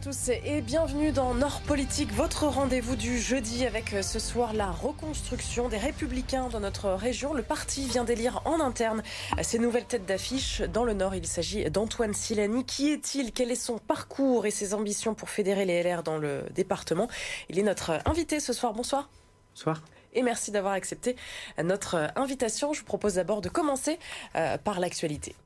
À 0.00 0.02
tous 0.02 0.30
et 0.30 0.62
bienvenue 0.62 1.12
dans 1.12 1.34
Nord 1.34 1.60
Politique, 1.60 2.10
votre 2.14 2.46
rendez-vous 2.46 2.96
du 2.96 3.18
jeudi 3.18 3.66
avec 3.66 3.92
euh, 3.92 4.00
ce 4.00 4.18
soir 4.18 4.54
la 4.54 4.70
reconstruction 4.70 5.68
des 5.68 5.76
républicains 5.76 6.48
dans 6.48 6.60
notre 6.60 6.88
région. 6.92 7.34
Le 7.34 7.42
parti 7.42 7.86
vient 7.86 8.04
d'élire 8.04 8.40
en 8.46 8.60
interne 8.60 9.02
ses 9.42 9.58
nouvelles 9.58 9.84
têtes 9.84 10.06
d'affiche. 10.06 10.62
Dans 10.62 10.84
le 10.84 10.94
Nord, 10.94 11.14
il 11.14 11.26
s'agit 11.26 11.70
d'Antoine 11.70 12.14
Silani. 12.14 12.64
Qui 12.64 12.92
est-il? 12.92 13.30
Quel 13.32 13.50
est 13.50 13.56
son 13.56 13.76
parcours 13.76 14.46
et 14.46 14.50
ses 14.50 14.72
ambitions 14.72 15.12
pour 15.12 15.28
fédérer 15.28 15.66
les 15.66 15.82
LR 15.82 16.02
dans 16.02 16.16
le 16.16 16.44
département? 16.54 17.06
Il 17.50 17.58
est 17.58 17.62
notre 17.62 17.98
invité 18.06 18.40
ce 18.40 18.54
soir. 18.54 18.72
Bonsoir. 18.72 19.10
Bonsoir 19.54 19.82
et 20.14 20.22
merci 20.22 20.50
d'avoir 20.50 20.72
accepté 20.72 21.14
notre 21.62 22.10
invitation. 22.16 22.72
Je 22.72 22.80
vous 22.80 22.86
propose 22.86 23.14
d'abord 23.14 23.42
de 23.42 23.50
commencer 23.50 23.98
euh, 24.34 24.56
par 24.56 24.80
l'actualité. 24.80 25.36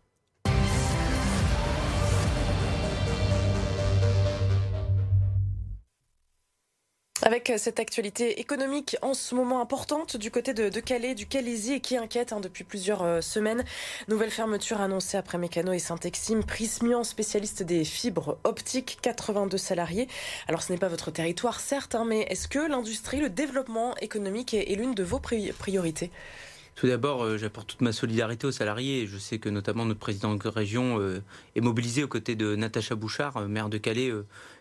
Avec 7.26 7.50
cette 7.56 7.80
actualité 7.80 8.38
économique 8.38 8.98
en 9.00 9.14
ce 9.14 9.34
moment 9.34 9.62
importante 9.62 10.18
du 10.18 10.30
côté 10.30 10.52
de, 10.52 10.68
Calais, 10.80 11.14
du 11.14 11.24
Calaisie 11.24 11.72
et 11.72 11.80
qui 11.80 11.96
inquiète 11.96 12.34
hein, 12.34 12.40
depuis 12.40 12.64
plusieurs 12.64 13.02
euh, 13.02 13.22
semaines. 13.22 13.64
Nouvelle 14.08 14.30
fermeture 14.30 14.82
annoncée 14.82 15.16
après 15.16 15.38
Mécano 15.38 15.72
et 15.72 15.78
Saint-Exime. 15.78 16.44
Prismian, 16.44 17.02
spécialiste 17.02 17.62
des 17.62 17.86
fibres 17.86 18.36
optiques, 18.44 18.98
82 19.00 19.56
salariés. 19.56 20.06
Alors 20.48 20.62
ce 20.62 20.70
n'est 20.70 20.78
pas 20.78 20.88
votre 20.88 21.10
territoire 21.10 21.60
certes, 21.60 21.94
hein, 21.94 22.04
mais 22.06 22.26
est-ce 22.28 22.46
que 22.46 22.58
l'industrie, 22.58 23.20
le 23.22 23.30
développement 23.30 23.96
économique 24.02 24.52
est, 24.52 24.76
l'une 24.76 24.94
de 24.94 25.02
vos 25.02 25.18
priorités? 25.18 26.10
Tout 26.74 26.88
d'abord, 26.88 27.24
euh, 27.24 27.38
j'apporte 27.38 27.68
toute 27.68 27.80
ma 27.80 27.92
solidarité 27.92 28.46
aux 28.46 28.52
salariés. 28.52 29.06
Je 29.06 29.16
sais 29.16 29.38
que 29.38 29.48
notamment 29.48 29.86
notre 29.86 30.00
président 30.00 30.34
de 30.34 30.48
région 30.48 31.00
euh, 31.00 31.22
est 31.56 31.62
mobilisé 31.62 32.04
aux 32.04 32.08
côtés 32.08 32.34
de 32.34 32.54
Natacha 32.54 32.94
Bouchard, 32.94 33.48
maire 33.48 33.70
de 33.70 33.78
Calais, 33.78 34.12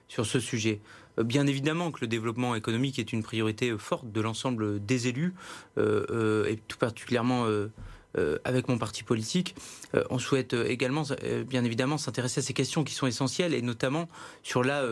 sur 0.08 0.26
ce 0.26 0.40
sujet. 0.40 0.82
Euh, 1.20 1.24
bien 1.24 1.48
évidemment 1.48 1.92
que 1.92 2.02
le 2.02 2.08
développement 2.08 2.56
économique 2.56 3.00
est 3.00 3.14
une 3.14 3.24
priorité 3.24 3.72
euh, 3.72 3.78
forte 3.78 4.12
de 4.12 4.22
l'ensemble 4.22 4.84
des 4.84 5.08
élus, 5.08 5.34
euh, 5.78 6.46
et 6.46 6.58
tout 6.68 6.78
particulièrement 6.78 7.46
avec 8.46 8.68
mon 8.68 8.78
parti 8.78 9.04
politique. 9.04 9.56
on 10.10 10.20
souhaite 10.20 10.54
également, 10.54 11.04
bien 11.48 11.64
évidemment, 11.64 11.98
s'intéresser 11.98 12.40
à 12.40 12.44
ces 12.44 12.54
questions 12.54 12.84
qui 12.84 12.94
sont 12.94 13.08
essentielles, 13.08 13.54
et 13.54 13.62
notamment 13.62 14.08
sur 14.44 14.64
la, 14.64 14.84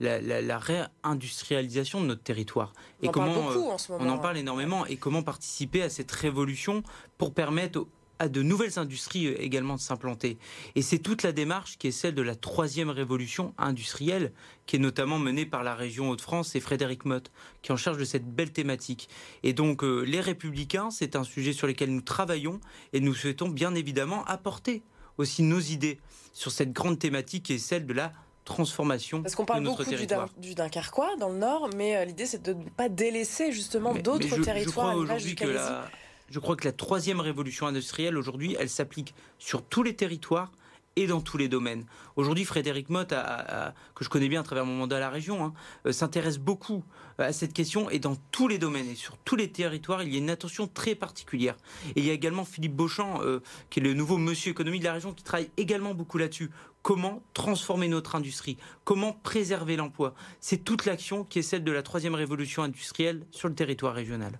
la, 0.00 0.58
réindustrialisation 0.58 2.00
de 2.00 2.06
notre 2.06 2.22
territoire. 2.22 2.72
On 3.02 3.04
et 3.04 3.08
en 3.08 3.12
comment 3.12 3.34
parle 3.34 3.54
beaucoup 3.54 3.70
en 3.70 3.78
ce 3.78 3.92
moment. 3.92 4.04
on 4.04 4.08
en 4.08 4.18
parle 4.18 4.38
énormément, 4.38 4.86
et 4.86 4.96
comment 4.96 5.22
participer 5.22 5.82
à 5.82 5.90
cette 5.90 6.10
révolution 6.10 6.82
pour 7.18 7.34
permettre 7.34 7.86
à 8.20 8.28
de 8.28 8.42
nouvelles 8.42 8.78
industries 8.78 9.26
euh, 9.26 9.42
également 9.42 9.74
de 9.74 9.80
s'implanter. 9.80 10.38
Et 10.76 10.82
c'est 10.82 10.98
toute 10.98 11.22
la 11.24 11.32
démarche 11.32 11.78
qui 11.78 11.88
est 11.88 11.90
celle 11.90 12.14
de 12.14 12.22
la 12.22 12.36
troisième 12.36 12.90
révolution 12.90 13.54
industrielle, 13.58 14.32
qui 14.66 14.76
est 14.76 14.78
notamment 14.78 15.18
menée 15.18 15.46
par 15.46 15.64
la 15.64 15.74
région 15.74 16.10
Hauts-de-France 16.10 16.54
et 16.54 16.60
Frédéric 16.60 17.06
Mott, 17.06 17.32
qui 17.62 17.72
est 17.72 17.74
en 17.74 17.78
charge 17.78 17.96
de 17.96 18.04
cette 18.04 18.26
belle 18.26 18.52
thématique. 18.52 19.08
Et 19.42 19.54
donc, 19.54 19.82
euh, 19.82 20.02
les 20.02 20.20
Républicains, 20.20 20.90
c'est 20.90 21.16
un 21.16 21.24
sujet 21.24 21.54
sur 21.54 21.66
lequel 21.66 21.90
nous 21.90 22.02
travaillons 22.02 22.60
et 22.92 23.00
nous 23.00 23.14
souhaitons 23.14 23.48
bien 23.48 23.74
évidemment 23.74 24.24
apporter 24.26 24.82
aussi 25.16 25.42
nos 25.42 25.58
idées 25.58 25.98
sur 26.32 26.52
cette 26.52 26.72
grande 26.72 26.98
thématique 26.98 27.46
qui 27.46 27.54
est 27.54 27.58
celle 27.58 27.86
de 27.86 27.94
la 27.94 28.12
transformation 28.44 29.22
Parce 29.22 29.34
qu'on 29.34 29.44
parle 29.44 29.64
beaucoup 29.64 29.84
du, 29.84 30.54
Dunkerquois 30.54 31.16
dans 31.16 31.28
le 31.28 31.38
Nord, 31.38 31.70
mais 31.76 31.96
euh, 31.96 32.04
l'idée 32.04 32.26
c'est 32.26 32.42
de 32.42 32.52
ne 32.52 32.64
pas 32.64 32.88
délaisser 32.88 33.52
justement 33.52 33.94
d'autres 33.94 34.40
territoires. 34.40 34.58
Je 34.58 34.70
crois 34.70 34.94
aujourd'hui 34.94 35.34
que 35.34 35.44
la, 35.44 35.88
je 36.30 36.38
crois 36.38 36.56
que 36.56 36.64
la 36.64 36.72
troisième 36.72 37.20
révolution 37.20 37.66
industrielle, 37.66 38.16
aujourd'hui, 38.16 38.56
elle 38.58 38.68
s'applique 38.68 39.14
sur 39.38 39.62
tous 39.62 39.82
les 39.82 39.94
territoires 39.94 40.52
et 40.96 41.06
dans 41.06 41.20
tous 41.20 41.38
les 41.38 41.48
domaines. 41.48 41.84
Aujourd'hui, 42.16 42.44
Frédéric 42.44 42.88
Mott, 42.88 43.10
que 43.10 44.04
je 44.04 44.08
connais 44.08 44.28
bien 44.28 44.40
à 44.40 44.42
travers 44.42 44.64
mon 44.64 44.74
mandat 44.74 44.96
à 44.96 45.00
la 45.00 45.10
région, 45.10 45.44
hein, 45.44 45.52
euh, 45.86 45.92
s'intéresse 45.92 46.38
beaucoup 46.38 46.84
euh, 47.20 47.28
à 47.28 47.32
cette 47.32 47.52
question 47.52 47.90
et 47.90 47.98
dans 47.98 48.16
tous 48.32 48.48
les 48.48 48.58
domaines 48.58 48.88
et 48.88 48.94
sur 48.94 49.16
tous 49.18 49.36
les 49.36 49.50
territoires, 49.50 50.02
il 50.02 50.12
y 50.12 50.16
a 50.16 50.18
une 50.18 50.30
attention 50.30 50.66
très 50.66 50.94
particulière. 50.94 51.56
Et 51.94 52.00
il 52.00 52.06
y 52.06 52.10
a 52.10 52.12
également 52.12 52.44
Philippe 52.44 52.74
Beauchamp, 52.74 53.22
euh, 53.22 53.40
qui 53.70 53.80
est 53.80 53.82
le 53.82 53.94
nouveau 53.94 54.18
monsieur 54.18 54.50
économie 54.50 54.80
de 54.80 54.84
la 54.84 54.94
région, 54.94 55.12
qui 55.12 55.22
travaille 55.22 55.50
également 55.56 55.94
beaucoup 55.94 56.18
là-dessus. 56.18 56.50
Comment 56.82 57.22
transformer 57.34 57.88
notre 57.88 58.14
industrie? 58.14 58.56
Comment 58.84 59.12
préserver 59.12 59.76
l'emploi? 59.76 60.14
C'est 60.40 60.64
toute 60.64 60.86
l'action 60.86 61.24
qui 61.24 61.38
est 61.38 61.42
celle 61.42 61.62
de 61.62 61.72
la 61.72 61.82
troisième 61.82 62.14
révolution 62.14 62.62
industrielle 62.62 63.26
sur 63.30 63.48
le 63.48 63.54
territoire 63.54 63.94
régional. 63.94 64.38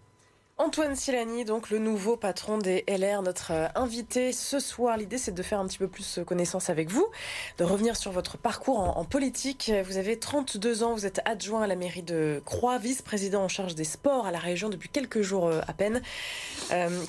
Antoine 0.60 0.94
Silani, 0.94 1.47
donc 1.47 1.71
le 1.71 1.78
nouveau 1.78 2.19
patron 2.19 2.59
des 2.59 2.84
LR, 2.87 3.22
notre 3.22 3.50
euh, 3.50 3.69
invité 3.75 4.31
ce 4.31 4.60
soir. 4.60 4.98
L'idée, 4.98 5.16
c'est 5.16 5.32
de 5.32 5.43
faire 5.43 5.59
un 5.59 5.66
petit 5.66 5.78
peu 5.78 5.88
plus 5.88 6.19
euh, 6.19 6.25
connaissance 6.25 6.69
avec 6.69 6.91
vous, 6.91 7.06
de 7.56 7.65
revenir 7.65 7.97
sur 7.97 8.12
votre 8.12 8.37
parcours 8.37 8.78
en, 8.78 9.03
politique. 9.06 9.72
Vous 9.87 9.97
avez 9.97 10.19
32 10.19 10.82
ans, 10.82 10.93
vous 10.93 11.06
êtes 11.06 11.22
adjoint 11.25 11.62
à 11.62 11.66
la 11.66 11.76
mairie 11.76 12.03
de 12.03 12.43
Croix, 12.44 12.76
vice-président 12.76 13.43
en 13.43 13.48
charge 13.48 13.75
des 13.75 13.84
sports 13.84 14.26
à 14.26 14.32
la 14.32 14.38
région 14.38 14.69
depuis 14.69 14.91
quelques 14.91 15.22
jours 15.22 15.47
euh, 15.47 15.62
à 15.66 15.72
peine. 15.72 16.03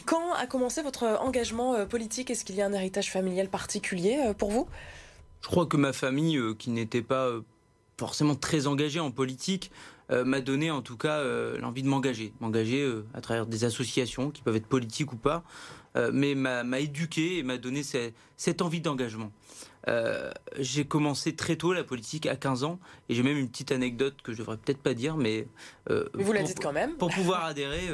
quand 0.06 0.32
a 0.32 0.48
commencé 0.48 0.82
votre 0.82 1.04
engagement 1.20 1.86
politique? 1.86 2.32
Est-ce 2.32 2.46
qu'il 2.46 2.56
y 2.56 2.62
a 2.62 2.66
un 2.66 2.74
héritage 2.74 3.12
familial 3.12 3.50
particulier 3.50 4.32
pour 4.38 4.52
vous? 4.52 4.66
Je 5.42 5.50
crois 5.50 5.66
que 5.66 5.76
ma 5.76 5.92
famille, 5.92 6.40
qui 6.58 6.70
n'était 6.70 7.02
pas 7.02 7.32
forcément 8.00 8.36
très 8.36 8.66
engagée 8.66 9.02
en 9.02 9.12
politique, 9.12 9.72
m'a 10.12 10.42
donné 10.42 10.72
en 10.72 10.82
tout 10.82 10.98
cas 10.98 11.20
euh, 11.20 11.58
l'envie 11.60 11.84
de 11.84 11.88
m'engager, 11.88 12.34
m'engager 12.40 12.82
euh, 12.82 13.06
à 13.14 13.22
travers 13.22 13.46
des 13.46 13.64
associations 13.64 14.32
qui 14.32 14.42
peuvent 14.42 14.56
être 14.56 14.68
politiques 14.68 15.14
ou 15.14 15.18
pas, 15.18 15.44
mais 16.14 16.36
m'a 16.36 16.80
éduqué 16.80 17.40
et 17.40 17.44
m'a 17.44 17.58
donné 17.58 17.84
cette, 17.84 18.62
envie 18.62 18.80
d'engagement. 18.80 19.30
j'ai 20.58 20.86
commencé 20.86 21.36
très 21.36 21.58
tôt 21.58 21.74
la 21.74 21.84
politique 21.84 22.28
à 22.28 22.38
15 22.38 22.64
ans 22.64 22.80
et 23.10 23.14
j'ai 23.14 23.24
même 23.24 23.38
une 23.38 23.50
petite 23.50 23.74
anecdote 23.74 24.16
que 24.24 24.32
je 24.32 24.38
devrais 24.38 24.56
peut-être 24.56 24.82
pas 24.82 24.94
dire, 24.94 25.18
mais, 25.18 25.48
vous 26.14 26.32
la 26.32 26.44
dites 26.44 26.62
quand 26.62 26.72
même. 26.72 26.96
Pour 26.96 27.10
pouvoir 27.10 27.44
adhérer, 27.44 27.90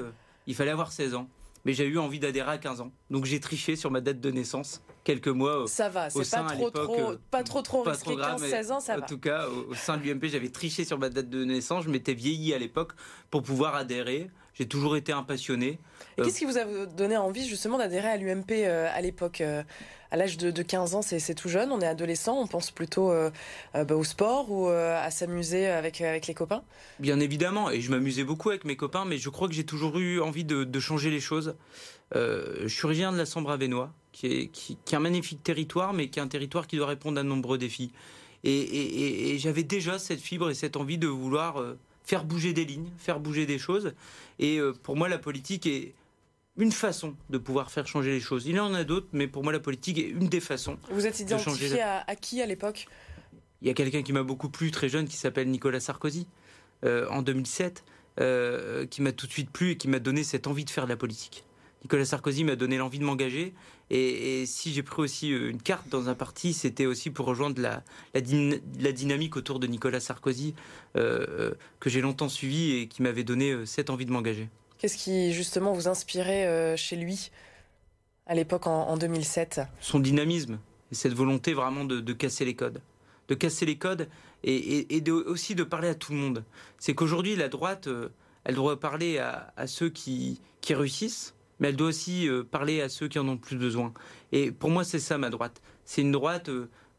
il 0.45 0.53
fallait 0.53 0.69
avoir 0.69 0.91
16 0.91 1.16
ans 1.16 1.27
mais 1.66 1.73
j'ai 1.73 1.85
eu 1.85 1.97
envie 1.97 2.19
d'adhérer 2.19 2.51
à 2.51 2.57
15 2.57 2.81
ans. 2.81 2.91
Donc 3.09 3.25
j'ai 3.25 3.40
triché 3.40 3.75
sur 3.75 3.91
ma 3.91 4.01
date 4.01 4.19
de 4.19 4.31
naissance 4.31 4.81
quelques 5.03 5.28
mois. 5.29 5.63
Euh, 5.63 5.68
ça 5.68 5.90
va, 5.90 6.09
c'est 6.09 6.29
pas, 6.29 6.44
trop, 6.44 6.69
trop, 6.69 7.13
pas 7.31 7.44
trop 7.44 7.62
trop 7.62 7.84
risqué, 7.84 8.16
15-16 8.16 8.72
ans, 8.72 8.79
ça 8.79 8.97
va. 8.97 9.03
En 9.03 9.07
tout 9.07 9.18
cas, 9.18 9.47
au, 9.47 9.73
sein 9.73 9.97
de 9.97 10.03
l'UMP, 10.03 10.25
j'avais 10.25 10.50
triché 10.50 10.84
sur 10.84 11.00
ma 11.00 11.09
date 11.09 11.29
de 11.29 11.45
naissance, 11.45 11.85
je 11.85 11.90
m'étais 11.90 12.13
vieilli 12.13 12.53
à 12.53 12.57
l'époque 12.57 12.91
pour 13.29 13.41
pouvoir 13.41 13.75
adhérer. 13.75 14.29
J'ai 14.57 14.68
toujours 14.68 14.97
été 14.97 15.12
un 15.12 15.23
passionné. 15.23 15.79
Qu'est-ce 16.16 16.29
euh, 16.29 16.31
qui 16.31 16.45
vous 16.45 16.57
a 16.57 16.85
donné 16.85 17.18
envie 17.18 17.47
justement 17.47 17.78
d'adhérer 17.78 18.07
à 18.07 18.18
l'UMP 18.18 18.51
euh, 18.51 18.90
à 18.91 19.01
l'époque 19.01 19.41
à 20.12 20.18
l'âge 20.18 20.38
de, 20.38 20.62
15 20.62 20.95
ans, 20.95 21.01
c'est 21.01 21.35
tout 21.35 21.50
jeune, 21.50 21.72
on 21.72 21.81
est 21.81 21.88
adolescent, 21.88 22.40
on 22.40 22.47
pense 22.47 22.72
plutôt 22.72 23.12
euh, 23.12 23.29
euh, 23.75 23.84
bah, 23.84 23.95
au 23.95 24.03
sport 24.03 24.51
ou 24.51 24.69
euh, 24.69 24.97
à 25.01 25.12
s'amuser 25.12 25.68
avec, 25.68 26.01
avec 26.01 26.28
les 26.28 26.34
copains? 26.34 26.63
Bien 27.00 27.19
évidemment, 27.19 27.69
et 27.69 27.81
je 27.81 27.91
m'amusais 27.91 28.23
beaucoup 28.23 28.50
avec 28.50 28.63
mes 28.63 28.75
copains, 28.75 29.06
mais 29.06 29.18
je 29.18 29.29
crois 29.29 29.47
que 29.47 29.53
j'ai 29.53 29.66
toujours 29.66 29.97
eu 29.97 30.22
envie 30.22 30.45
de, 30.45 30.79
changer 30.79 31.09
les 31.09 31.19
choses. 31.19 31.56
je 32.13 32.68
suis 32.68 32.85
originaire 32.85 33.12
de 33.12 33.18
la 33.18 33.25
Sambre-Avenois, 33.25 33.91
qui 34.12 34.28
est, 34.28 34.47
qui, 34.47 34.78
un 34.94 35.00
magnifique 35.00 35.44
territoire, 35.44 35.94
mais 35.94 36.09
qui 36.09 36.19
est 36.19 36.22
un 36.22 36.28
territoire 36.28 36.68
qui 36.68 36.78
doit 36.78 36.88
répondre 36.88 37.19
à 37.19 37.24
de 37.24 37.28
nombreux 37.28 37.57
défis. 37.57 37.91
Et, 38.44 39.34
et 39.34 39.39
j'avais 39.39 39.63
déjà 39.63 40.00
cette 40.00 40.22
fibre 40.22 40.50
et 40.50 40.53
cette 40.53 40.78
envie 40.78 41.00
de 41.00 41.07
vouloir 41.07 41.62
faire 42.07 42.23
bouger 42.23 42.53
des 42.53 42.66
lignes, 42.66 42.90
faire 42.97 43.19
bouger 43.19 43.45
des 43.45 43.59
choses. 43.59 43.94
Et 44.40 44.59
pour 44.81 44.95
moi, 44.95 45.09
la 45.09 45.19
politique 45.19 45.68
est 45.68 45.94
une 46.57 46.72
façon 46.72 47.16
de 47.29 47.38
pouvoir 47.38 47.69
faire 47.69 47.88
changer 47.88 48.12
les 48.12 48.19
choses. 48.19 48.47
Il 48.47 48.56
y 48.56 48.59
en 48.59 48.73
a 48.73 48.84
d'autres, 48.84 49.07
mais 49.13 49.28
pour 49.28 49.44
moi, 49.44 49.53
la 49.53 49.59
politique 49.59 50.00
est 50.00 50.09
une 50.09 50.28
des 50.28 50.40
façons. 50.40 50.78
Vous 50.90 51.06
êtes 51.06 51.19
identifié 51.19 51.81
à, 51.81 52.03
à, 52.07 52.16
qui 52.16 52.41
à 52.41 52.45
l'époque? 52.45 52.88
Il 53.62 53.68
y 53.68 53.72
a 53.72 53.73
quelqu'un 53.73 54.01
qui 54.01 54.13
m'a 54.13 54.23
beaucoup 54.23 54.50
plu, 54.50 54.72
très 54.72 54.89
jeune, 54.89 55.07
qui 55.07 55.15
s'appelle 55.18 55.50
Nicolas 55.50 55.80
Sarkozy, 55.80 56.27
euh, 56.83 57.07
en 57.09 57.21
2007, 57.21 57.83
euh, 58.19 58.86
qui 58.88 59.01
m'a 59.01 59.12
tout 59.12 59.27
de 59.27 59.31
suite 59.31 59.51
plu 59.51 59.71
et 59.71 59.77
qui 59.77 59.88
m'a 59.88 60.00
donné 60.00 60.24
cette 60.24 60.48
envie 60.48 60.65
de 60.65 60.69
faire 60.69 60.86
de 60.86 60.89
la 60.89 60.98
politique. 60.98 61.44
Nicolas 61.83 62.06
Sarkozy 62.06 62.44
m'a 62.44 62.56
donné 62.56 62.77
l'envie 62.77 63.00
de 63.00 63.03
m'engager. 63.03 63.53
Et, 63.89 64.45
si 64.45 64.74
j'ai 64.74 64.83
pris 64.83 65.01
aussi 65.01 65.31
euh, 65.31 65.50
une 65.50 65.62
carte 65.62 65.88
dans 65.89 66.09
un 66.09 66.15
parti, 66.15 66.53
c'était 66.53 66.85
aussi 66.85 67.09
pour 67.09 67.25
rejoindre 67.25 67.62
la, 67.62 67.83
la, 68.13 68.91
dynamique 68.91 69.38
autour 69.38 69.59
de 69.59 69.68
Nicolas 69.68 70.00
Sarkozy, 70.00 70.56
que 70.95 71.56
j'ai 71.85 72.01
longtemps 72.01 72.29
suivi 72.29 72.74
et 72.74 72.88
qui 72.88 73.01
m'avait 73.01 73.24
donné 73.24 73.65
cette 73.65 73.89
envie 73.89 74.06
de 74.06 74.12
m'engager. 74.12 74.50
Qu'est-ce 74.77 74.97
qui 74.97 75.33
justement 75.33 75.74
vous 75.74 75.88
inspirait 75.88 76.45
euh, 76.45 76.75
chez 76.77 76.95
lui 76.95 77.31
à 78.27 78.35
l'époque 78.35 78.68
en, 78.68 78.97
2007 78.97 79.62
Son 79.79 80.00
dynamisme 80.00 80.59
et 80.91 80.95
cette 80.95 81.13
volonté 81.13 81.53
vraiment 81.53 81.83
de, 81.83 82.13
casser 82.13 82.45
les 82.45 82.56
codes. 82.56 82.81
De 83.27 83.35
casser 83.35 83.65
les 83.65 83.77
codes 83.77 84.07
et, 84.44 85.03
aussi 85.09 85.56
de 85.56 85.63
parler 85.63 85.88
à 85.88 85.95
tout 85.95 86.12
le 86.12 86.19
monde. 86.19 86.44
C'est 86.77 86.94
qu'aujourd'hui, 86.94 87.35
la 87.35 87.47
droite, 87.47 87.88
euh, 87.88 88.09
elle 88.44 88.56
doit 88.56 88.79
parler 88.79 89.18
à, 89.18 89.68
ceux 89.68 89.89
qui, 89.89 90.39
réussissent, 90.69 91.33
mais 91.59 91.69
elle 91.69 91.75
doit 91.75 91.88
aussi 91.88 92.30
euh, 92.30 92.44
parler 92.44 92.81
à 92.81 92.89
ceux 92.89 93.07
qui 93.07 93.19
en 93.19 93.27
ont 93.27 93.38
plus 93.38 93.57
besoin. 93.57 93.94
Et 94.31 94.51
pour 94.51 94.69
moi, 94.69 94.83
c'est 94.83 95.00
ça 95.00 95.18
ma 95.18 95.30
droite. 95.30 95.62
C'est 95.86 96.01
une 96.01 96.12
droite 96.12 96.50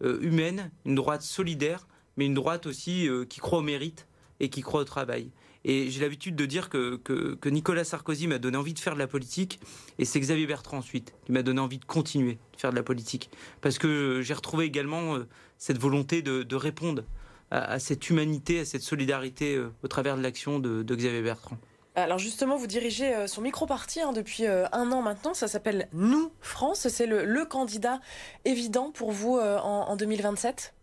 humaine, 0.00 0.70
une 0.86 0.94
droite 0.94 1.22
solidaire, 1.22 1.86
mais 2.16 2.24
une 2.26 2.34
droite 2.34 2.66
aussi 2.66 3.06
qui 3.28 3.40
croit 3.40 3.58
au 3.58 3.62
mérite 3.62 4.06
et 4.40 4.48
qui 4.48 4.62
croit 4.62 4.80
au 4.80 4.84
travail. 4.84 5.30
Et 5.64 5.90
j'ai 5.90 6.00
l'habitude 6.00 6.36
de 6.36 6.46
dire 6.46 6.68
que, 6.68 6.96
que, 6.96 7.48
Nicolas 7.48 7.84
Sarkozy 7.84 8.26
m'a 8.26 8.38
donné 8.38 8.56
envie 8.56 8.74
de 8.74 8.78
faire 8.78 8.94
de 8.94 8.98
la 8.98 9.06
politique, 9.06 9.60
et 9.98 10.04
c'est 10.04 10.20
Xavier 10.20 10.46
Bertrand 10.46 10.78
ensuite 10.78 11.14
qui 11.26 11.32
m'a 11.32 11.42
donné 11.42 11.60
envie 11.60 11.78
de 11.78 11.84
continuer 11.84 12.38
de 12.54 12.60
faire 12.60 12.70
de 12.70 12.76
la 12.76 12.82
politique. 12.82 13.30
Parce 13.60 13.78
que 13.78 14.20
j'ai 14.22 14.34
retrouvé 14.34 14.64
également 14.64 15.16
euh, 15.16 15.26
cette 15.58 15.78
volonté 15.78 16.22
de, 16.22 16.56
répondre, 16.56 17.02
à, 17.50 17.78
cette 17.78 18.08
humanité, 18.10 18.60
à 18.60 18.64
cette 18.64 18.82
solidarité 18.82 19.60
au 19.82 19.88
travers 19.88 20.16
de 20.16 20.22
l'action 20.22 20.58
de, 20.58 20.82
Xavier 20.82 21.22
Bertrand. 21.22 21.58
Alors 22.02 22.18
justement, 22.18 22.56
vous 22.56 22.66
dirigez 22.66 23.26
son 23.26 23.40
micro-parti 23.40 24.00
hein, 24.00 24.12
depuis 24.12 24.46
un 24.46 24.92
an 24.92 25.02
maintenant. 25.02 25.34
Ça 25.34 25.48
s'appelle 25.48 25.88
Nous 25.92 26.30
France. 26.40 26.88
C'est 26.88 27.06
le, 27.06 27.44
candidat 27.44 28.00
évident 28.44 28.90
pour 28.90 29.10
vous 29.10 29.38
en, 29.38 29.96
2027 29.96 30.74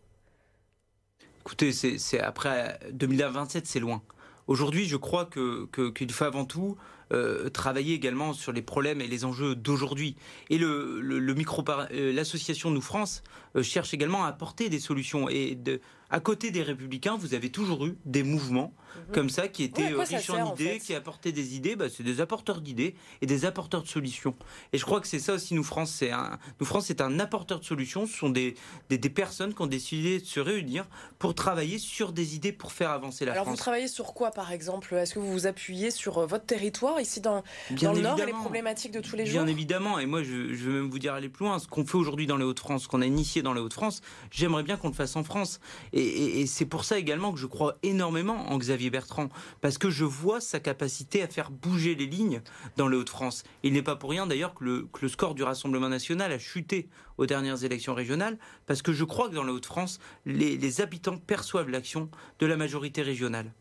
Écoutez, 1.41 1.71
c'est 1.71 2.19
après 2.19 2.79
2027, 2.91 3.65
c'est 3.67 3.79
loin. 3.79 4.01
Aujourd'hui, 4.47 4.85
je 4.85 4.97
crois 4.97 5.25
qu'il 5.25 5.67
que, 5.71 5.91
faut 6.11 6.25
avant 6.25 6.45
tout 6.45 6.77
euh, 7.13 7.49
travailler 7.49 7.93
également 7.93 8.33
sur 8.33 8.51
les 8.51 8.63
problèmes 8.63 8.99
et 8.99 9.07
les 9.07 9.25
enjeux 9.25 9.55
d'aujourd'hui. 9.55 10.15
Et 10.49 10.57
le, 10.57 11.01
euh, 11.03 12.13
l'association 12.13 12.71
Nous 12.71 12.81
France 12.81 13.23
euh, 13.55 13.61
cherche 13.61 13.93
également 13.93 14.25
à 14.25 14.29
apporter 14.29 14.69
des 14.69 14.79
solutions. 14.79 15.29
Et 15.29 15.55
de, 15.55 15.81
à 16.15 16.21
côté 16.21 16.49
des 16.49 16.63
républicains, 16.63 17.17
vous 17.17 17.33
avez 17.33 17.49
toujours 17.49 17.85
eu 17.85 17.97
des 18.05 18.23
mouvements 18.23 18.71
mhm. 18.95 19.13
comme 19.13 19.29
ça 19.29 19.49
qui 19.49 19.63
étaient 19.63 19.87
riches 19.87 20.29
en 20.29 20.53
idées, 20.53 20.79
qui 20.79 20.95
apportaient 20.95 21.33
des 21.33 21.57
idées. 21.57 21.75
Bah, 21.75 21.87
c'est 21.89 22.03
des 22.03 22.21
apporteurs 22.21 22.61
d'idées 22.61 22.95
et 23.21 23.25
des 23.25 23.43
apporteurs 23.43 23.83
de 23.83 23.87
solutions. 23.89 24.33
Et 24.71 24.77
je 24.77 24.85
crois 24.85 25.01
que 25.01 25.07
c'est 25.07 25.19
ça 25.19 25.33
aussi, 25.33 25.55
Nous 25.55 25.63
France. 25.65 25.91
C'est 25.91 26.11
un, 26.11 26.39
Nous 26.61 26.65
France, 26.65 26.85
c'est 26.85 27.01
un 27.01 27.19
apporteur 27.19 27.59
de 27.59 27.65
solutions. 27.65 28.07
Ce 28.07 28.15
sont 28.15 28.29
des, 28.29 28.55
des, 28.87 29.09
personnes 29.09 29.53
qui 29.53 29.61
ont 29.61 29.67
décidé 29.67 30.21
de 30.21 30.25
se 30.25 30.39
réunir 30.39 30.87
pour 31.19 31.35
travailler 31.35 31.79
sur 31.79 32.13
des 32.13 32.33
idées 32.33 32.53
pour 32.53 32.71
faire 32.71 32.91
avancer 32.91 33.25
la 33.25 33.33
France. 33.33 33.41
Alors 33.41 33.53
vous 33.53 33.59
travaillez 33.59 33.89
sur 33.89 34.13
quoi, 34.13 34.31
par 34.31 34.53
exemple? 34.53 34.93
Est-ce 34.93 35.15
que 35.15 35.19
vous 35.19 35.33
vous 35.33 35.47
appuyez 35.47 35.91
sur 35.91 36.19
euh, 36.19 36.25
votre 36.25 36.45
territoire 36.45 37.01
ici 37.01 37.19
dans, 37.19 37.43
dans 37.71 37.91
le 37.91 37.99
Nord 37.99 38.17
et 38.21 38.25
les 38.25 38.31
problématiques 38.31 38.93
de 38.93 39.01
tous 39.01 39.17
les 39.17 39.25
jours? 39.25 39.43
Bien 39.43 39.51
évidemment. 39.51 39.99
Et 39.99 40.05
moi, 40.05 40.23
je, 40.23 40.53
je 40.53 40.63
veux 40.63 40.81
même 40.81 40.89
vous 40.89 40.99
dire 40.99 41.13
aller 41.13 41.27
plus 41.27 41.43
loin. 41.43 41.59
Ce 41.59 41.67
qu'on 41.67 41.85
fait 41.85 41.97
aujourd'hui 41.97 42.25
dans 42.25 42.37
les 42.37 42.45
Hauts-de-France, 42.45 42.83
ce 42.83 42.87
qu'on 42.87 43.01
a 43.01 43.05
initié 43.05 43.41
dans 43.41 43.53
les 43.53 43.59
Hauts-de-France, 43.59 44.01
j'aimerais 44.31 44.63
bien 44.63 44.77
qu'on 44.77 44.87
le 44.87 44.93
fasse 44.93 45.17
en 45.17 45.25
France. 45.25 45.59
Et, 45.91 46.04
c'est 46.47 46.65
pour 46.65 46.83
ça 46.85 46.97
également 46.97 47.33
que 47.33 47.39
je 47.39 47.45
crois 47.45 47.77
énormément 47.83 48.51
en 48.51 48.57
Xavier 48.57 48.89
Bertrand, 48.89 49.29
parce 49.61 49.77
que 49.77 49.89
je 49.89 50.05
vois 50.05 50.41
sa 50.41 50.59
capacité 50.59 51.21
à 51.21 51.27
faire 51.27 51.51
bouger 51.51 51.95
les 51.95 52.05
lignes 52.05 52.41
dans 52.77 52.87
les 52.87 52.97
Hauts-de-France. 52.97 53.43
Il 53.63 53.73
n'est 53.73 53.81
pas 53.81 53.95
pour 53.95 54.09
rien 54.09 54.27
d'ailleurs 54.27 54.53
que 54.53 54.63
le, 54.63 55.07
score 55.07 55.35
du 55.35 55.43
Rassemblement 55.43 55.89
national 55.89 56.31
a 56.31 56.39
chuté 56.39 56.89
aux 57.17 57.25
dernières 57.25 57.63
élections 57.63 57.93
régionales, 57.93 58.37
parce 58.65 58.81
que 58.81 58.93
je 58.93 59.03
crois 59.03 59.29
que 59.29 59.35
dans 59.35 59.43
les 59.43 59.51
Hauts-de-France, 59.51 59.99
les 60.25 60.81
habitants 60.81 61.17
perçoivent 61.17 61.69
l'action 61.69 62.09
de 62.39 62.45
la 62.45 62.57
majorité 62.57 63.01
régionale. 63.01 63.51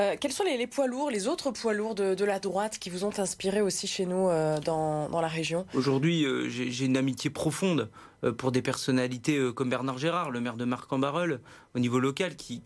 Euh, 0.00 0.16
quels 0.18 0.32
sont 0.32 0.44
les, 0.44 0.66
poids 0.66 0.86
lourds, 0.86 1.10
les 1.10 1.28
autres 1.28 1.50
poids 1.50 1.74
lourds 1.74 1.94
de, 1.94 2.24
la 2.24 2.38
droite 2.38 2.78
qui 2.78 2.90
vous 2.90 3.04
ont 3.04 3.18
inspiré 3.18 3.60
aussi 3.60 3.86
chez 3.86 4.06
nous 4.06 4.28
euh, 4.28 4.58
dans, 4.60 5.20
la 5.20 5.28
région? 5.28 5.66
Aujourd'hui, 5.74 6.24
euh, 6.24 6.48
j'ai 6.48 6.84
une 6.84 6.96
amitié 6.96 7.30
profonde 7.30 7.90
pour 8.38 8.52
des 8.52 8.62
personnalités 8.62 9.52
comme 9.52 9.68
Bernard 9.68 9.98
Gérard, 9.98 10.30
le 10.30 10.40
maire 10.40 10.56
de 10.56 10.64
Marc-en-Barœul, 10.64 11.40
au 11.74 11.80
niveau 11.80 11.98
local, 11.98 12.36
qui 12.36 12.62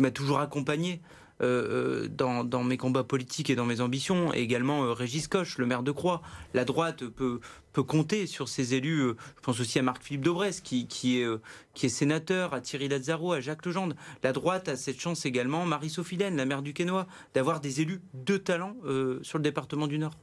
m'a 0.00 0.10
toujours 0.10 0.40
accompagné 0.40 1.00
euh, 1.42 2.06
euh, 2.06 2.08
dans, 2.08 2.64
mes 2.64 2.78
combats 2.78 3.04
politiques 3.04 3.50
et 3.50 3.56
dans 3.56 3.66
mes 3.66 3.82
ambitions, 3.82 4.32
et 4.32 4.38
également 4.38 4.84
euh, 4.84 4.92
Régis 4.92 5.28
Coche, 5.28 5.58
le 5.58 5.66
maire 5.66 5.82
de 5.82 5.90
Croix. 5.90 6.22
La 6.54 6.64
droite 6.64 7.04
peut, 7.04 7.40
peut 7.74 7.82
compter 7.82 8.26
sur 8.26 8.48
ses 8.48 8.72
élus. 8.72 9.08
je 9.08 9.42
pense 9.42 9.60
aussi 9.60 9.78
à 9.78 9.82
Marc-Philippe 9.82 10.22
Daubresse, 10.22 10.60
qui, 10.62 10.86
qui, 10.86 11.20
est, 11.20 11.26
qui 11.74 11.86
est 11.86 11.90
sénateur, 11.90 12.54
à 12.54 12.62
Thierry 12.62 12.88
Lazzaro, 12.88 13.34
à 13.34 13.40
Jacques 13.40 13.66
Legendre. 13.66 13.94
La 14.22 14.32
droite 14.32 14.68
a 14.68 14.76
cette 14.76 14.98
chance 14.98 15.26
également, 15.26 15.66
Marie-Sophie 15.66 16.16
la 16.16 16.30
maire 16.46 16.62
du 16.62 16.72
Quénois, 16.72 17.06
d'avoir 17.34 17.60
des 17.60 17.82
élus 17.82 18.00
de 18.14 18.38
talent 18.38 18.74
sur 19.22 19.38
le 19.38 19.42
département 19.42 19.86
du 19.86 19.98
Nord. 19.98 20.14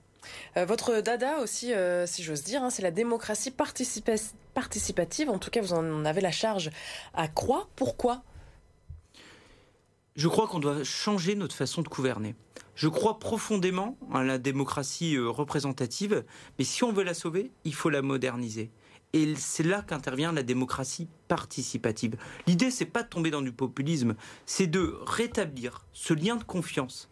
votre 0.55 1.01
dada 1.01 1.39
aussi, 1.39 1.71
si 2.07 2.23
j'ose 2.23 2.43
dire, 2.43 2.63
hein, 2.63 2.71
c'est 2.71 2.81
la 2.81 2.91
démocratie 2.91 3.51
participative. 3.51 5.29
En 5.29 5.37
tout 5.37 5.51
cas, 5.51 5.61
vous 5.61 5.73
en 5.73 6.05
avez 6.05 6.21
la 6.21 6.31
charge 6.31 6.71
à 7.13 7.27
Croix. 7.27 7.69
Pourquoi 7.75 8.23
je 10.15 10.27
crois 10.27 10.47
qu'on 10.47 10.59
doit 10.59 10.83
changer 10.83 11.35
notre 11.35 11.55
façon 11.55 11.81
de 11.81 11.89
gouverner. 11.89 12.35
Je 12.75 12.87
crois 12.87 13.19
profondément 13.19 13.97
à 14.11 14.23
la 14.23 14.37
démocratie 14.37 15.15
euh, 15.15 15.29
représentative, 15.29 16.23
mais 16.57 16.65
si 16.65 16.83
on 16.83 16.91
veut 16.91 17.03
la 17.03 17.13
sauver, 17.13 17.51
il 17.65 17.73
faut 17.73 17.89
la 17.89 18.01
moderniser. 18.01 18.71
Et 19.13 19.35
c'est 19.35 19.63
là 19.63 19.83
qu'intervient 19.83 20.31
la 20.31 20.41
démocratie 20.41 21.07
participative. 21.27 22.15
L'idée, 22.47 22.71
c'est 22.71 22.85
pas 22.85 23.03
de 23.03 23.09
tomber 23.09 23.29
dans 23.29 23.43
du 23.43 23.51
populisme, 23.51 24.15
c'est 24.47 24.65
de 24.65 24.97
rétablir 25.05 25.85
ce 25.93 26.15
lien 26.15 26.35
de 26.35 26.43
confiance 26.43 27.09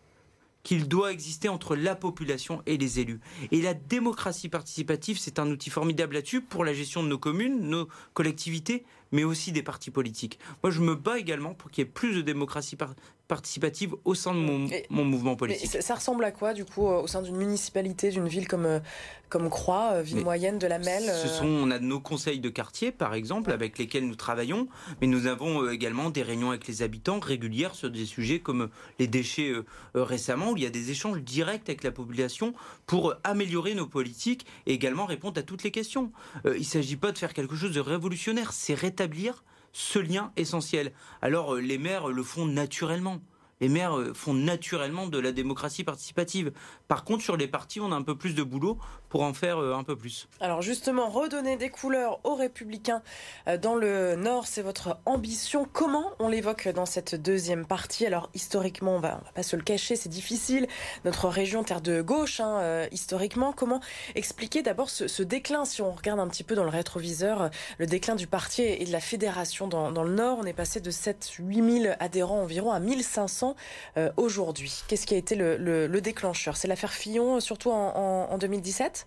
qu'il 0.64 0.88
doit 0.88 1.12
exister 1.12 1.50
entre 1.50 1.76
la 1.76 1.96
population 1.96 2.62
et 2.66 2.78
les 2.78 3.00
élus. 3.00 3.20
Et 3.52 3.62
la 3.62 3.74
démocratie 3.74 4.50
participative, 4.50 5.18
c'est 5.20 5.40
un 5.40 5.50
outil 5.50 5.70
formidable 5.70 6.16
là-dessus 6.16 6.42
pour 6.42 6.64
la 6.64 6.74
gestion 6.74 7.04
de 7.04 7.08
nos 7.08 7.18
communes, 7.18 7.68
nos 7.68 7.88
collectivités, 8.14 8.86
mais 9.12 9.24
aussi 9.24 9.52
des 9.52 9.64
partis 9.64 9.92
politiques. 9.92 10.40
Moi, 10.64 10.72
je 10.72 10.82
me 10.82 10.96
bats 10.96 11.20
également 11.20 11.54
pour 11.54 11.70
qu'il 11.72 11.84
y 11.84 11.88
ait 11.88 11.92
plus 11.92 12.16
de 12.16 12.22
démocratie 12.22 12.78
participative 13.28 13.96
au 14.04 14.14
sein 14.14 14.34
de 14.34 14.40
mon, 14.40 14.68
mon 14.90 15.06
mouvement 15.06 15.38
politique. 15.38 15.82
Ça, 15.82 15.96
ressemble 15.96 16.26
à 16.26 16.32
quoi, 16.32 16.54
du 16.54 16.66
coup, 16.66 16.88
euh, 16.88 17.02
au 17.02 17.08
sein 17.08 17.22
d'une 17.22 17.38
municipalité, 17.38 18.10
d'une 18.10 18.28
ville 18.28 18.46
comme, 18.46 18.66
euh, 18.66 18.80
comme 19.30 19.50
Croix, 19.50 19.92
euh, 19.94 20.02
ville 20.02 20.22
moyenne 20.22 20.60
de 20.60 20.68
la 20.68 20.80
Melle 20.80 21.04
Ce 21.06 21.30
sont, 21.30 21.46
On 21.46 21.72
a 21.72 21.80
nos 21.80 22.02
conseils 22.02 22.42
de 22.42 22.50
quartier, 22.50 22.92
par 22.92 23.14
exemple, 23.14 23.52
avec 23.52 23.78
lesquels 23.78 24.06
nous 24.06 24.16
travaillons, 24.16 24.68
mais 25.00 25.08
nous 25.08 25.28
avons 25.28 25.70
également 25.70 26.10
des 26.10 26.24
réunions 26.24 26.50
avec 26.50 26.68
les 26.68 26.82
habitants 26.82 27.22
régulières 27.22 27.74
sur 27.74 27.90
des 27.90 28.06
sujets 28.06 28.40
comme 28.40 28.70
les 29.00 29.08
déchets 29.08 29.54
récemment, 29.96 30.52
où 30.52 30.58
il 30.58 30.64
y 30.64 30.66
a 30.66 30.70
des 30.70 30.92
échanges 30.92 31.22
directs 31.22 31.70
avec 31.70 31.86
la 31.86 31.92
population 31.92 32.54
pour 32.86 33.16
améliorer 33.24 33.76
nos 33.76 33.88
politiques 33.88 34.46
et 34.66 34.74
également 34.74 35.06
répondre 35.06 35.40
à 35.40 35.44
toutes 35.44 35.64
les 35.64 35.72
questions. 35.72 36.12
il 36.44 36.52
ne 36.52 36.64
s'agit 36.64 36.98
pas 36.98 37.14
de 37.14 37.18
faire 37.18 37.34
quelque 37.34 37.56
chose 37.56 37.72
de 37.72 37.80
révolutionnaire, 37.80 38.52
c'est 38.52 38.74
rétablir 38.74 39.01
ce 39.74 40.00
lien 40.00 40.32
essentiel. 40.36 40.92
Alors 41.22 41.56
euh, 41.56 41.62
les 41.62 41.78
maires 41.78 42.08
le 42.10 42.24
font 42.24 42.46
naturellement 42.46 43.22
les 43.62 43.70
maires 43.70 43.98
euh, 43.98 44.14
font 44.14 44.34
naturellement 44.34 45.08
de 45.08 45.20
la 45.20 45.32
démocratie 45.32 45.84
participative. 45.84 46.52
Par 46.88 47.06
contre, 47.06 47.24
sur 47.24 47.38
les 47.38 47.48
partis, 47.48 47.80
on 47.80 47.92
a 47.92 47.96
un 47.96 48.02
peu 48.02 48.18
plus 48.18 48.34
de 48.34 48.44
boulot 48.44 48.78
pour 49.12 49.22
en 49.24 49.34
faire 49.34 49.60
euh, 49.60 49.76
un 49.76 49.84
peu 49.84 49.96
plus. 49.96 50.28
Alors 50.40 50.62
justement, 50.62 51.10
redonner 51.10 51.58
des 51.58 51.70
couleurs 51.70 52.20
aux 52.24 52.36
républicains 52.36 53.04
euh, 53.48 53.58
dans 53.58 53.76
le 53.76 54.16
Nord, 54.16 54.48
c'est 54.48 54.64
votre 54.64 54.98
ambition. 55.06 55.68
Comment 55.72 56.12
on 56.20 56.28
l'évoque 56.28 56.68
dans 56.70 56.88
cette 56.88 57.14
deuxième 57.14 57.66
partie? 57.66 58.08
Alors 58.08 58.30
historiquement, 58.34 58.96
on 58.96 59.00
va, 59.00 59.22
va 59.24 59.32
pas 59.36 59.44
se 59.44 59.56
le 59.56 59.62
cacher, 59.62 59.96
c'est 59.96 60.10
difficile. 60.10 60.68
Notre 61.06 61.28
région, 61.28 61.64
terre 61.64 61.82
de 61.82 62.02
gauche, 62.02 62.40
hein, 62.40 62.88
historiquement, 62.92 63.52
comment 63.52 63.82
expliquer 64.16 64.62
d'abord 64.62 64.90
ce, 64.90 65.24
déclin? 65.24 65.66
Si 65.66 65.82
on 65.82 65.92
regarde 65.92 66.20
un 66.20 66.28
petit 66.28 66.44
peu 66.44 66.56
dans 66.56 66.64
le 66.64 66.70
rétroviseur, 66.70 67.50
le 67.78 67.86
déclin 67.86 68.16
du 68.16 68.28
parti 68.28 68.62
et 68.62 68.86
de 68.86 68.92
la 68.92 69.00
fédération 69.00 69.68
dans, 69.68 70.04
le 70.04 70.14
Nord, 70.14 70.38
on 70.40 70.46
est 70.46 70.54
passé 70.54 70.80
de 70.80 70.92
7-8 70.92 71.82
000 71.84 71.96
adhérents 72.00 72.42
environ 72.42 72.72
à 72.72 72.80
1500 72.80 73.56
euh, 73.98 74.12
aujourd'hui. 74.18 74.82
Qu'est-ce 74.88 75.06
qui 75.06 75.14
a 75.14 75.18
été 75.18 75.36
le, 75.36 76.02
déclencheur? 76.02 76.58
C'est 76.58 76.68
l'affaire 76.68 76.94
Fillon, 76.94 77.40
surtout 77.40 77.72
en, 77.72 78.38
2017 78.38 79.01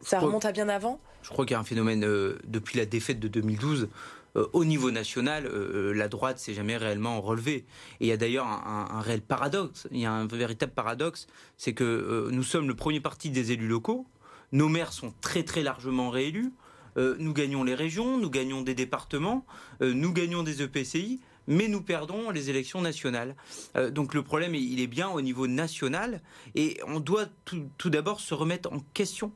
Ça 0.00 0.20
remonte 0.20 0.44
à 0.44 0.52
bien 0.52 0.68
avant 0.68 1.00
Je 1.22 1.30
crois 1.30 1.44
qu'il 1.44 1.54
y 1.54 1.56
a 1.56 1.60
un 1.60 1.64
phénomène 1.64 2.04
euh, 2.04 2.38
depuis 2.44 2.78
la 2.78 2.86
défaite 2.86 3.20
de 3.20 3.28
2012 3.28 3.88
euh, 4.36 4.46
au 4.52 4.64
niveau 4.64 4.90
national, 4.90 5.46
la 5.46 6.08
droite 6.08 6.38
s'est 6.38 6.52
jamais 6.52 6.76
réellement 6.76 7.20
relevée. 7.22 7.64
Et 8.00 8.06
il 8.06 8.06
y 8.08 8.12
a 8.12 8.18
d'ailleurs 8.18 8.46
un, 8.46 9.00
réel 9.00 9.22
paradoxe, 9.22 9.88
il 9.90 10.00
y 10.00 10.06
a 10.06 10.12
un 10.12 10.26
véritable 10.26 10.72
paradoxe, 10.72 11.26
c'est 11.56 11.72
que 11.72 12.28
nous 12.30 12.42
sommes 12.42 12.68
le 12.68 12.76
premier 12.76 13.00
parti 13.00 13.30
des 13.30 13.52
élus 13.52 13.66
locaux, 13.66 14.06
nos 14.52 14.68
maires 14.68 14.92
sont 14.92 15.14
très 15.22 15.44
très 15.44 15.62
largement 15.62 16.10
réélus, 16.10 16.52
nous 16.96 17.32
gagnons 17.32 17.64
les 17.64 17.74
régions, 17.74 18.18
nous 18.18 18.28
gagnons 18.28 18.60
des 18.60 18.74
départements, 18.74 19.46
nous 19.80 20.12
gagnons 20.12 20.42
des 20.42 20.62
EPCI, 20.62 21.20
mais 21.48 21.66
nous 21.66 21.82
perdons 21.82 22.30
les 22.30 22.50
élections 22.50 22.80
nationales. 22.80 23.34
Euh, 23.76 23.90
donc 23.90 24.14
le 24.14 24.22
problème, 24.22 24.54
il 24.54 24.80
est 24.80 24.86
bien 24.86 25.08
au 25.08 25.20
niveau 25.20 25.48
national, 25.48 26.20
et 26.54 26.78
on 26.86 27.00
doit 27.00 27.26
tout, 27.44 27.90
d'abord 27.90 28.20
se 28.20 28.34
remettre 28.34 28.72
en 28.72 28.78
question. 28.94 29.32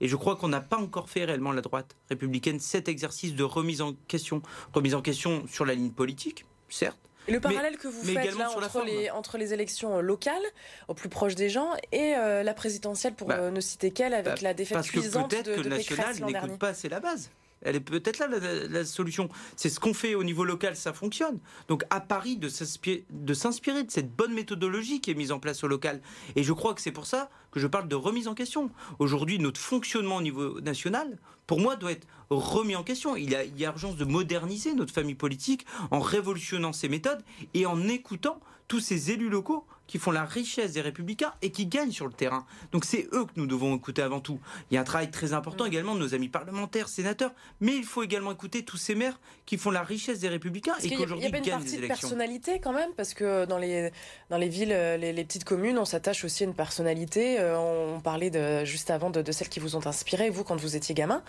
Et 0.00 0.08
je 0.08 0.16
crois 0.16 0.36
qu'on 0.36 0.48
n'a 0.48 0.60
pas 0.60 0.76
encore 0.76 1.10
fait 1.10 1.24
réellement 1.24 1.52
la 1.52 1.62
droite 1.62 1.96
républicaine 2.08 2.60
cet 2.60 2.88
exercice 2.88 3.34
de 3.34 3.44
remise 3.44 3.82
en 3.82 3.94
question, 4.08 4.42
remise 4.72 4.94
en 4.94 5.02
question 5.02 5.46
sur 5.48 5.64
la 5.64 5.74
ligne 5.74 5.90
politique, 5.90 6.46
certes, 6.68 6.98
et 7.28 7.32
le 7.32 7.40
parallèle 7.40 7.76
que 7.76 7.88
vous 7.88 8.04
faites 8.04 8.38
là 8.38 8.50
entre 8.50 8.84
les, 8.84 9.10
entre 9.10 9.36
les 9.36 9.52
élections 9.52 10.00
locales, 10.00 10.44
au 10.86 10.94
plus 10.94 11.08
proche 11.08 11.34
des 11.34 11.48
gens, 11.48 11.72
et 11.90 12.14
euh, 12.14 12.44
la 12.44 12.54
présidentielle, 12.54 13.14
pour 13.14 13.26
bah, 13.26 13.38
euh, 13.38 13.50
ne 13.50 13.60
citer 13.60 13.90
qu'elle, 13.90 14.14
avec 14.14 14.34
bah, 14.34 14.40
la 14.42 14.54
défaite 14.54 14.82
cuisante 14.82 15.30
que 15.30 15.42
peut-être 15.42 15.56
que 15.56 15.60
le 15.60 15.70
national 15.70 16.14
n'écoute 16.24 16.58
pas 16.58 16.68
assez 16.68 16.88
la 16.88 17.00
base. 17.00 17.30
Elle 17.62 17.76
est 17.76 17.80
peut-être 17.80 18.18
là 18.18 18.28
la, 18.68 18.84
solution. 18.84 19.28
C'est 19.56 19.68
ce 19.68 19.80
qu'on 19.80 19.94
fait 19.94 20.14
au 20.14 20.24
niveau 20.24 20.44
local, 20.44 20.76
ça 20.76 20.92
fonctionne. 20.92 21.38
Donc 21.68 21.84
à 21.90 22.00
Paris, 22.00 22.36
de 22.36 22.48
s'inspirer 22.48 23.04
de 23.10 23.90
cette 23.90 24.14
bonne 24.14 24.34
méthodologie 24.34 25.00
qui 25.00 25.10
est 25.10 25.14
mise 25.14 25.32
en 25.32 25.38
place 25.38 25.64
au 25.64 25.68
local. 25.68 26.00
Et 26.36 26.42
je 26.42 26.52
crois 26.52 26.74
que 26.74 26.80
c'est 26.80 26.92
pour 26.92 27.06
ça 27.06 27.30
que 27.50 27.60
je 27.60 27.66
parle 27.66 27.88
de 27.88 27.96
remise 27.96 28.28
en 28.28 28.34
question. 28.34 28.70
Aujourd'hui, 28.98 29.38
notre 29.38 29.60
fonctionnement 29.60 30.16
au 30.16 30.22
niveau 30.22 30.60
national, 30.60 31.18
pour 31.46 31.60
moi, 31.60 31.76
doit 31.76 31.92
être 31.92 32.06
remis 32.30 32.76
en 32.76 32.82
question. 32.82 33.16
Il 33.16 33.30
y, 33.30 33.34
a, 33.34 33.44
il 33.44 33.58
y 33.58 33.64
a 33.64 33.68
urgence 33.68 33.96
de 33.96 34.04
moderniser 34.04 34.74
notre 34.74 34.92
famille 34.92 35.14
politique 35.14 35.66
en 35.90 36.00
révolutionnant 36.00 36.72
ses 36.72 36.88
méthodes 36.88 37.22
et 37.54 37.66
en 37.66 37.88
écoutant 37.88 38.40
tous 38.68 38.80
ces 38.80 39.12
élus 39.12 39.28
locaux 39.28 39.64
qui 39.86 39.98
font 39.98 40.10
la 40.10 40.24
richesse 40.24 40.72
des 40.72 40.80
républicains 40.80 41.32
et 41.42 41.50
qui 41.50 41.66
gagnent 41.66 41.90
sur 41.90 42.06
le 42.06 42.12
terrain. 42.12 42.46
Donc 42.72 42.84
c'est 42.84 43.08
eux 43.12 43.24
que 43.24 43.32
nous 43.36 43.46
devons 43.46 43.74
écouter 43.76 44.02
avant 44.02 44.20
tout. 44.20 44.40
Il 44.70 44.74
y 44.74 44.78
a 44.78 44.80
un 44.80 44.84
travail 44.84 45.10
très 45.10 45.32
important 45.32 45.64
mm. 45.64 45.68
également 45.68 45.94
de 45.94 46.00
nos 46.00 46.14
amis 46.14 46.28
parlementaires, 46.28 46.88
sénateurs, 46.88 47.32
mais 47.60 47.76
il 47.76 47.84
faut 47.84 48.02
également 48.02 48.32
écouter 48.32 48.64
tous 48.64 48.76
ces 48.76 48.94
maires 48.94 49.20
qui 49.44 49.58
font 49.58 49.70
la 49.70 49.82
richesse 49.82 50.20
des 50.20 50.28
républicains 50.28 50.74
et 50.82 50.88
qui 50.88 50.96
aujourd'hui 50.96 51.30
gagnent 51.30 51.42
des 51.42 51.44
élections. 51.44 51.44
Il 51.44 51.48
y 51.48 51.52
a 51.52 51.56
une 51.56 51.60
partie 51.60 51.76
de 51.76 51.86
personnalité 51.86 52.60
quand 52.60 52.72
même, 52.72 52.90
parce 52.96 53.14
que 53.14 53.44
dans 53.46 53.58
les, 53.58 53.90
dans 54.30 54.38
les 54.38 54.48
villes, 54.48 54.72
euh, 54.72 54.96
les, 54.96 55.24
petites 55.24 55.44
communes, 55.44 55.78
on 55.78 55.84
s'attache 55.84 56.24
aussi 56.24 56.44
à 56.44 56.46
une 56.46 56.54
personnalité. 56.54 57.38
Euh, 57.38 57.58
on 57.58 58.00
parlait 58.00 58.30
de, 58.30 58.64
juste 58.64 58.90
avant 58.90 59.10
de, 59.10 59.32
celles 59.32 59.48
qui 59.48 59.60
vous 59.60 59.76
ont 59.76 59.86
inspiré, 59.86 60.30
vous, 60.30 60.44
quand 60.44 60.60
vous 60.60 60.76
étiez 60.76 60.94
gamin. 60.94 61.22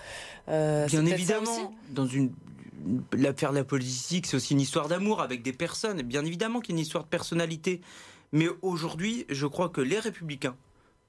Euh, 0.49 0.87
Bien 0.87 1.05
évidemment, 1.05 1.73
dans 1.89 2.05
une 2.05 2.31
l'affaire 3.13 3.51
de 3.51 3.57
la 3.57 3.63
politique, 3.63 4.27
c'est 4.27 4.37
aussi 4.37 4.53
une 4.53 4.61
histoire 4.61 4.87
d'amour 4.87 5.21
avec 5.21 5.41
des 5.41 5.53
personnes. 5.53 6.01
Bien 6.03 6.23
évidemment 6.25 6.59
qu'il 6.59 6.75
y 6.75 6.77
a 6.77 6.77
une 6.77 6.85
histoire 6.85 7.03
de 7.03 7.09
personnalité. 7.09 7.81
Mais 8.31 8.47
aujourd'hui, 8.61 9.25
je 9.29 9.45
crois 9.45 9.69
que 9.69 9.81
les 9.81 9.99
républicains, 9.99 10.55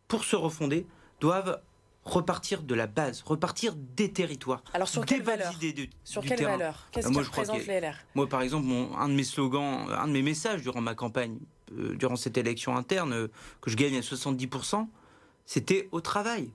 pour 0.07 0.25
se 0.25 0.37
refonder, 0.37 0.87
doivent 1.21 1.61
repartir 2.05 2.63
de 2.63 2.75
la 2.75 2.87
base, 2.87 3.23
repartir 3.23 3.75
des 3.75 4.11
territoires. 4.11 4.63
Alors 4.73 4.89
sur 4.89 5.05
quelle 5.05 5.23
valeur 5.23 5.53
Sur 6.05 6.23
quelle 6.23 6.43
valeur 6.43 6.89
Qu'est-ce 6.91 7.09
que 7.09 7.19
représente 7.19 7.67
les 7.67 7.81
LR 7.81 7.97
Moi, 8.15 8.27
par 8.29 8.43
exemple, 8.43 8.67
un 8.97 9.09
de 9.09 9.15
mes 9.15 9.25
slogans, 9.25 9.91
un 9.91 10.09
de 10.09 10.13
mes 10.13 10.23
messages 10.23 10.63
durant 10.63 10.81
ma 10.81 10.95
campagne, 10.95 11.39
euh, 11.77 11.95
durant 11.97 12.17
cette 12.17 12.39
élection 12.39 12.77
interne, 12.77 13.13
euh, 13.13 13.29
que 13.61 13.71
je 13.71 13.77
gagne 13.77 13.97
à 13.97 14.01
70%, 14.01 14.89
c'était 15.45 15.89
au 15.93 16.01
travail. 16.01 16.51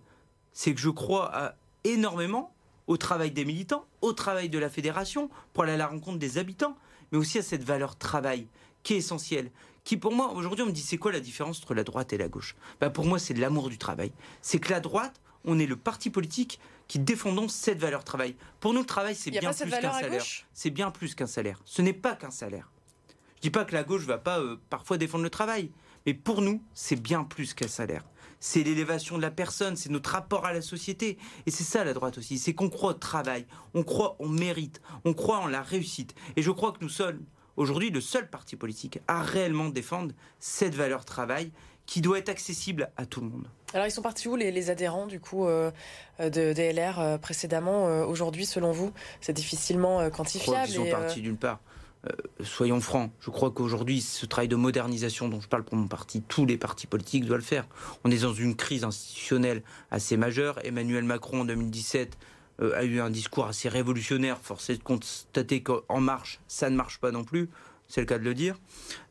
C'est 0.54 0.74
que 0.74 0.80
je 0.80 0.90
crois 0.90 1.54
énormément 1.84 2.54
au 2.88 2.98
travail 2.98 3.32
des 3.32 3.46
militants, 3.46 3.86
au 4.02 4.14
travail 4.14 4.50
de 4.50 4.60
la 4.60 4.70
fédération, 4.70 5.30
pour 5.54 5.64
aller 5.64 5.74
à 5.74 5.78
la 5.78 5.88
rencontre 5.88 6.20
des 6.20 6.38
habitants, 6.38 6.76
mais 7.12 7.18
aussi 7.18 7.40
à 7.40 7.42
cette 7.42 7.64
valeur 7.64 7.96
travail 7.96 8.48
qui 8.84 8.94
est 8.94 8.98
essentielle 8.98 9.52
qui 9.84 9.98
pour 9.98 10.14
moi, 10.14 10.32
aujourd'hui, 10.32 10.64
on 10.64 10.68
me 10.68 10.72
dit 10.72 10.82
c'est 10.82 10.98
quoi 10.98 11.12
la 11.12 11.20
différence 11.20 11.60
entre 11.60 11.74
la 11.74 11.84
droite 11.84 12.14
et 12.14 12.18
la 12.18 12.30
gauche? 12.30 12.56
Bah, 12.80 12.90
Pour 12.90 13.06
moi, 13.06 13.20
c'est 13.20 13.34
l'amour 13.34 13.70
du 13.70 13.78
travail. 13.78 14.12
C'est 14.42 14.60
que 14.60 14.72
la 14.72 14.80
droite, 14.80 15.22
on 15.46 15.60
est 15.60 15.66
le 15.66 15.76
parti 15.76 16.10
politique 16.10 16.60
qui 16.88 17.00
défendons 17.00 17.48
cette 17.48 17.80
valeur 17.80 18.04
travail. 18.04 18.36
Pour 18.60 18.74
nous, 18.74 18.80
le 18.80 18.86
travail, 18.86 19.16
c'est 19.16 19.32
bien 19.32 19.52
plus 19.52 19.70
qu'un 19.70 19.92
salaire. 19.92 20.24
C'est 20.54 20.70
bien 20.70 20.92
plus 20.92 21.16
qu'un 21.16 21.28
salaire. 21.28 21.62
Ce 21.66 21.82
n'est 21.82 21.94
pas 21.94 22.16
qu'un 22.16 22.32
salaire. 22.32 22.72
Je 23.38 23.42
dis 23.42 23.50
pas 23.50 23.66
que 23.66 23.74
la 23.74 23.84
gauche 23.84 24.04
va 24.04 24.18
pas 24.18 24.40
euh, 24.40 24.58
parfois 24.70 24.98
défendre 24.98 25.24
le 25.26 25.30
travail, 25.30 25.70
mais 26.06 26.14
pour 26.14 26.42
nous, 26.42 26.64
c'est 26.74 26.96
bien 26.96 27.26
plus 27.26 27.54
qu'un 27.54 27.68
salaire. 27.68 28.06
C'est 28.40 28.64
l'élévation 28.64 29.18
de 29.18 29.22
la 29.22 29.32
personne, 29.32 29.76
c'est 29.76 29.90
notre 29.90 30.12
rapport 30.12 30.46
à 30.46 30.54
la 30.54 30.62
société. 30.62 31.18
Et 31.46 31.52
c'est 31.52 31.64
ça 31.64 31.84
la 31.84 31.94
droite 31.94 32.18
aussi, 32.18 32.38
c'est 32.38 32.54
qu'on 32.54 32.70
croit 32.70 32.92
au 32.92 32.94
travail, 32.94 33.46
on 33.74 33.84
croit 33.84 34.16
au 34.20 34.28
mérite, 34.28 34.82
on 35.04 35.14
croit 35.14 35.40
en 35.40 35.48
la 35.48 35.62
réussite. 35.62 36.16
Et 36.38 36.42
je 36.42 36.52
crois 36.52 36.72
que 36.72 36.80
nous 36.82 36.90
sommes 36.90 37.20
aujourd'hui 37.58 37.90
le 37.90 38.02
seul 38.02 38.30
parti 38.30 38.56
politique 38.56 39.00
à 39.08 39.22
réellement 39.22 39.70
défendre 39.70 40.14
cette 40.40 40.76
valeur 40.76 41.06
travail 41.06 41.52
qui 41.86 42.02
doit 42.02 42.18
être 42.18 42.30
accessible 42.30 42.90
à 42.98 43.06
tout 43.06 43.22
le 43.22 43.28
monde. 43.28 43.48
Alors 43.74 43.88
ils 43.88 43.92
sont 43.92 44.02
partis 44.02 44.28
où 44.28 44.36
les, 44.36 44.52
les 44.52 44.70
adhérents 44.70 45.08
du 45.08 45.20
coup 45.20 45.48
euh, 45.48 45.72
de 46.20 46.54
DLR 46.54 47.00
euh, 47.00 47.18
précédemment 47.18 47.88
euh, 47.88 48.06
aujourd'hui 48.06 48.46
selon 48.46 48.72
vous? 48.72 48.94
C'est 49.20 49.34
difficilement 49.34 50.10
quantifiable. 50.10 50.70
ils 50.70 50.76
sont 50.76 50.90
partis 50.90 51.22
d'une 51.22 51.38
part. 51.38 51.60
soyons 52.42 52.80
francs, 52.82 53.12
je 53.20 53.32
crois 53.32 53.52
qu'aujourd'hui, 53.52 54.02
ce 54.02 54.26
travail 54.26 54.48
de 54.48 54.56
modernisation 54.56 55.28
dont 55.28 55.42
je 55.42 55.48
parle 55.48 55.64
pour 55.64 55.76
mon 55.76 55.88
parti, 55.88 56.22
tous 56.22 56.46
les 56.46 56.58
partis 56.58 56.88
politiques 56.88 57.26
doivent 57.26 57.40
le 57.40 57.46
faire. 57.46 57.66
On 58.04 58.12
est 58.12 58.24
dans 58.24 58.34
une 58.34 58.56
crise 58.56 58.84
institutionnelle 58.84 59.64
assez 59.92 60.18
majeure. 60.18 60.60
Emmanuel 60.64 61.04
Macron 61.04 61.42
en 61.42 61.46
2017 61.46 62.10
euh, 62.12 62.33
a 62.60 62.84
eu 62.84 63.00
un 63.00 63.10
discours 63.10 63.46
assez 63.46 63.70
révolutionnaire. 63.70 64.40
Force 64.42 64.70
est 64.70 64.78
de 64.78 64.84
constater 64.84 65.64
qu'en 65.64 66.00
marche, 66.00 66.40
ça 66.48 66.70
ne 66.70 66.76
marche 66.76 67.00
pas 67.00 67.12
non 67.12 67.24
plus. 67.24 67.50
C'est 67.88 68.02
le 68.02 68.08
cas 68.08 68.18
de 68.18 68.24
le 68.24 68.34
dire. 68.34 68.60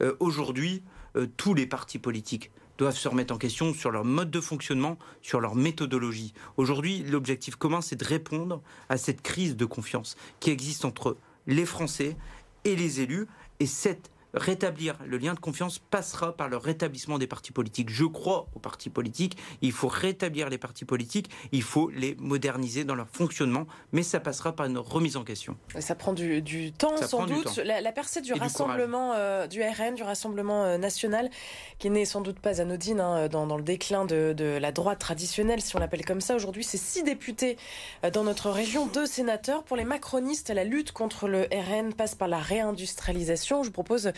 Euh, 0.03 0.15
aujourd'hui, 0.21 0.83
euh, 1.17 1.27
tous 1.37 1.55
les 1.55 1.67
partis 1.67 1.99
politiques 1.99 2.51
doivent 2.79 2.97
se 2.97 3.09
remettre 3.09 3.35
en 3.35 3.39
question 3.39 3.75
sur 3.75 3.91
leur 3.91 4.05
mode 4.05 4.31
de 4.31 4.41
fonctionnement, 4.41 4.99
sur 5.21 5.41
leur 5.41 5.55
méthodologie. 5.55 6.35
Aujourd'hui, 6.57 7.03
l'objectif 7.03 7.57
commun, 7.57 7.81
c'est 7.81 7.97
de 7.97 8.05
répondre 8.05 8.63
à 8.89 8.97
cette 8.97 9.23
crise 9.23 9.57
de 9.57 9.65
confiance 9.65 10.17
qui 10.41 10.51
existe 10.51 10.85
entre 10.85 11.17
les 11.47 11.67
Français 11.67 12.17
et 12.65 12.75
les 12.75 13.01
élus. 13.01 13.29
Et 13.61 13.67
cette 13.67 14.11
rétablir 14.35 14.99
le 15.07 15.19
lien 15.19 15.35
de 15.35 15.41
confiance 15.41 15.79
passera 15.79 16.37
par 16.37 16.49
le 16.49 16.57
rétablissement 16.57 17.19
des 17.19 17.27
partis 17.27 17.53
politiques. 17.53 17.91
Je 17.91 18.05
crois 18.05 18.47
aux 18.55 18.59
partis 18.59 18.91
politiques, 18.91 19.37
il 19.61 19.73
faut 19.73 19.89
rétablir 19.89 20.49
les 20.49 20.59
partis 20.59 20.85
politiques, 20.85 21.31
il 21.53 21.63
faut 21.63 21.91
les 21.91 22.17
moderniser 22.19 22.85
dans 22.85 22.95
leur 22.95 23.09
fonctionnement, 23.09 23.67
mais 23.93 24.03
ça 24.03 24.21
passera 24.21 24.53
par 24.53 24.67
une 24.67 24.79
remise 24.79 25.17
en 25.17 25.25
question. 25.25 25.57
Ça 25.79 25.95
prend 25.95 26.13
du, 26.13 26.73
temps 26.73 26.97
sans 26.97 27.27
doute. 27.27 27.59
La, 27.59 27.93
percée 27.93 28.21
du 28.21 28.33
rassemblement 28.33 29.13
euh, 29.15 29.47
du, 29.47 29.63
RN, 29.63 29.95
du 29.95 30.03
Rassemblement 30.03 30.65
euh, 30.65 30.79
national, 30.79 31.31
qui 31.79 31.91
n'est 31.91 32.05
sans 32.05 32.21
doute 32.21 32.39
pas 32.39 32.61
anodine 32.61 33.01
hein, 33.01 33.29
dans, 33.29 33.57
le 33.57 33.63
déclin 33.63 34.05
de, 34.05 34.33
de, 34.37 34.45
la 34.45 34.73
droite 34.73 34.99
traditionnelle, 34.99 35.61
si 35.61 35.77
on 35.77 35.79
l'appelle 35.79 36.05
comme 36.05 36.21
ça. 36.21 36.35
Aujourd'hui, 36.35 36.65
c'est 36.65 36.79
six 36.79 37.03
députés 37.03 37.57
euh, 38.05 38.11
dans 38.11 38.25
notre 38.25 38.51
région, 38.51 38.87
deux 38.87 39.07
sénateurs. 39.07 39.63
Pour 39.65 39.77
les 39.77 39.85
macronistes, 39.85 40.51
la 40.51 40.65
lutte 40.65 40.93
contre 40.93 41.29
le 41.29 41.43
RN 41.53 41.93
passe 41.93 42.15
par 42.15 42.29
la 42.29 42.39
réindustrialisation. 42.39 43.63
Je 43.63 43.69
vous 43.69 43.73
propose 43.73 44.09
euh, 44.09 44.13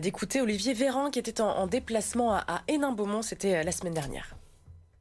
d'écouter 0.00 0.40
Olivier 0.40 0.74
Véran 0.74 1.10
qui 1.10 1.18
était 1.18 1.40
en, 1.40 1.66
déplacement 1.66 2.34
à, 2.34 2.62
Hénin-Beaumont, 2.68 3.22
c'était 3.22 3.56
euh, 3.56 3.62
la 3.62 3.72
semaine 3.72 3.94
dernière. 3.94 4.35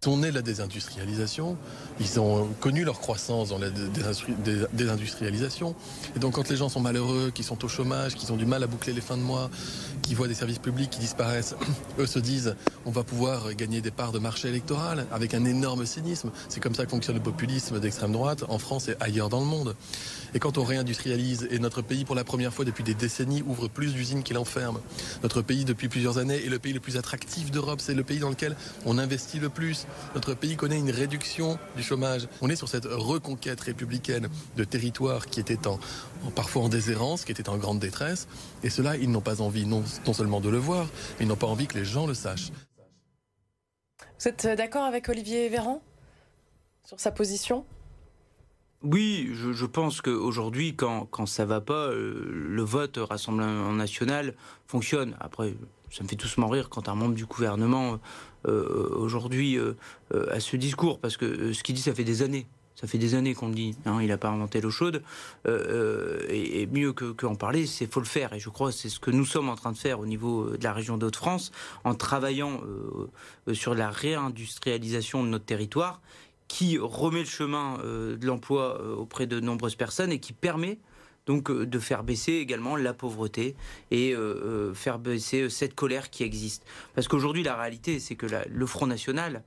On 0.07 0.23
est 0.23 0.31
la 0.31 0.41
désindustrialisation. 0.41 1.57
Ils 1.99 2.19
ont 2.19 2.47
connu 2.59 2.83
leur 2.83 2.99
croissance 2.99 3.49
dans 3.49 3.57
la 3.57 3.69
désindustrialisation. 4.73 5.75
Et 6.15 6.19
donc 6.19 6.35
quand 6.35 6.49
les 6.49 6.55
gens 6.55 6.69
sont 6.69 6.79
malheureux, 6.79 7.31
qui 7.33 7.43
sont 7.43 7.63
au 7.65 7.67
chômage, 7.67 8.15
qui 8.15 8.31
ont 8.31 8.37
du 8.37 8.45
mal 8.45 8.61
à 8.63 8.67
boucler 8.67 8.93
les 8.93 9.01
fins 9.01 9.17
de 9.17 9.23
mois, 9.23 9.49
qui 10.01 10.13
voient 10.13 10.27
des 10.27 10.35
services 10.35 10.59
publics 10.59 10.89
qui 10.89 10.99
disparaissent, 10.99 11.55
eux 11.99 12.05
se 12.05 12.19
disent 12.19 12.55
on 12.85 12.91
va 12.91 13.03
pouvoir 13.03 13.53
gagner 13.55 13.81
des 13.81 13.91
parts 13.91 14.11
de 14.11 14.19
marché 14.19 14.47
électoral 14.47 15.07
avec 15.11 15.33
un 15.33 15.43
énorme 15.45 15.85
cynisme. 15.85 16.31
C'est 16.49 16.59
comme 16.59 16.75
ça 16.75 16.85
que 16.85 16.91
fonctionne 16.91 17.15
le 17.15 17.23
populisme 17.23 17.79
d'extrême 17.79 18.11
droite 18.11 18.43
en 18.47 18.59
France 18.59 18.89
et 18.89 18.95
ailleurs 18.99 19.29
dans 19.29 19.39
le 19.39 19.45
monde. 19.45 19.75
Et 20.33 20.39
quand 20.39 20.57
on 20.57 20.63
réindustrialise, 20.63 21.47
et 21.49 21.59
notre 21.59 21.81
pays 21.81 22.05
pour 22.05 22.15
la 22.15 22.23
première 22.23 22.53
fois 22.53 22.65
depuis 22.65 22.83
des 22.83 22.93
décennies 22.93 23.41
ouvre 23.47 23.67
plus 23.67 23.93
d'usines 23.93 24.21
qu'il 24.21 24.37
enferme, 24.37 24.79
notre 25.23 25.41
pays 25.41 25.65
depuis 25.65 25.87
plusieurs 25.87 26.17
années 26.17 26.45
est 26.45 26.49
le 26.49 26.59
pays 26.59 26.73
le 26.73 26.79
plus 26.79 26.97
attractif 26.97 27.51
d'Europe, 27.51 27.79
c'est 27.81 27.93
le 27.93 28.03
pays 28.03 28.19
dans 28.19 28.29
lequel 28.29 28.55
on 28.85 28.97
investit 28.97 29.39
le 29.39 29.49
plus. 29.49 29.87
Notre 30.13 30.33
pays 30.33 30.55
connaît 30.55 30.79
une 30.79 30.91
réduction 30.91 31.59
du 31.75 31.83
chômage. 31.83 32.27
On 32.41 32.49
est 32.49 32.55
sur 32.55 32.69
cette 32.69 32.85
reconquête 32.85 33.59
républicaine 33.61 34.29
de 34.55 34.63
territoires 34.63 35.25
qui 35.27 35.39
étaient 35.39 35.67
en, 35.67 35.79
parfois 36.35 36.63
en 36.63 36.69
déshérence, 36.69 37.25
qui 37.25 37.31
étaient 37.31 37.49
en 37.49 37.57
grande 37.57 37.79
détresse. 37.79 38.27
Et 38.63 38.69
cela, 38.69 38.95
ils 38.97 39.11
n'ont 39.11 39.21
pas 39.21 39.41
envie 39.41 39.65
non, 39.65 39.83
non 40.05 40.13
seulement 40.13 40.41
de 40.41 40.49
le 40.49 40.57
voir, 40.57 40.87
mais 41.19 41.25
ils 41.25 41.27
n'ont 41.27 41.35
pas 41.35 41.47
envie 41.47 41.67
que 41.67 41.77
les 41.77 41.85
gens 41.85 42.07
le 42.07 42.13
sachent. 42.13 42.51
Vous 44.19 44.27
êtes 44.27 44.47
d'accord 44.47 44.83
avec 44.83 45.09
Olivier 45.09 45.49
Véran 45.49 45.81
sur 46.85 46.99
sa 46.99 47.11
position? 47.11 47.65
Oui, 48.83 49.31
je, 49.33 49.65
pense 49.65 50.01
qu'aujourd'hui, 50.01 50.75
quand, 50.75 51.07
quand 51.07 51.25
ça 51.25 51.43
va 51.45 51.59
pas, 51.59 51.87
euh, 51.87 52.23
le 52.31 52.61
vote 52.61 52.97
Rassemblement 52.97 53.73
national 53.73 54.35
fonctionne. 54.67 55.15
Après, 55.19 55.55
ça 55.89 56.03
me 56.03 56.07
fait 56.07 56.15
doucement 56.15 56.49
rire 56.49 56.69
quand 56.69 56.87
un 56.87 56.93
membre 56.93 57.15
du 57.15 57.25
gouvernement 57.25 57.93
euh, 57.93 57.97
aujourd'hui 58.47 59.57
euh, 59.57 59.75
a 60.31 60.39
ce 60.39 60.55
discours, 60.57 60.99
parce 60.99 61.17
que 61.17 61.53
ce 61.53 61.63
qu'il 61.63 61.75
dit, 61.75 61.81
ça 61.81 61.93
fait 61.93 62.03
des 62.03 62.21
années. 62.21 62.47
Ça 62.75 62.87
fait 62.87 62.97
des 62.97 63.15
années 63.15 63.33
qu'on 63.33 63.47
le 63.47 63.55
dit. 63.55 63.73
Hein, 63.85 63.99
il 64.01 64.09
n'a 64.09 64.17
pas 64.17 64.27
inventé 64.27 64.59
l'eau 64.59 64.69
chaude. 64.69 65.01
et, 65.47 66.67
mieux 66.73 66.91
qu'en 66.91 67.35
parler, 67.35 67.67
c'est 67.67 67.89
faut 67.89 68.01
le 68.01 68.05
faire. 68.05 68.33
Et 68.33 68.39
je 68.39 68.49
crois 68.49 68.71
que 68.71 68.75
c'est 68.75 68.89
ce 68.89 68.99
que 68.99 69.11
nous 69.11 69.23
sommes 69.23 69.47
en 69.47 69.55
train 69.55 69.71
de 69.71 69.77
faire 69.77 70.01
au 70.01 70.05
niveau 70.05 70.49
de 70.49 70.61
la 70.61 70.73
région 70.73 70.97
d'Hauts-de-France, 70.97 71.53
en 71.85 71.95
travaillant 71.95 72.61
sur 73.53 73.75
la 73.75 73.89
réindustrialisation 73.89 75.23
de 75.23 75.29
notre 75.29 75.45
territoire 75.45 76.01
qui 76.47 76.77
remet 76.77 77.19
le 77.19 77.25
chemin 77.25 77.77
euh, 77.83 78.17
de 78.17 78.25
l'emploi 78.27 78.79
euh, 78.79 78.95
auprès 78.95 79.27
de 79.27 79.39
nombreuses 79.39 79.75
personnes 79.75 80.11
et 80.11 80.19
qui 80.19 80.33
permet 80.33 80.79
donc 81.25 81.49
euh, 81.49 81.65
de 81.65 81.79
faire 81.79 82.03
baisser 82.03 82.33
également 82.33 82.75
la 82.75 82.93
pauvreté 82.93 83.55
et 83.91 84.15
faire 84.73 84.99
baisser 84.99 85.49
cette 85.49 85.75
colère 85.75 86.09
qui 86.09 86.23
existe. 86.23 86.63
Parce 86.93 87.07
qu'aujourd'hui, 87.07 87.43
la 87.43 87.55
réalité, 87.55 87.99
c'est 87.99 88.15
que 88.15 88.27
le 88.47 88.65
Front 88.65 88.87
National 88.87 89.43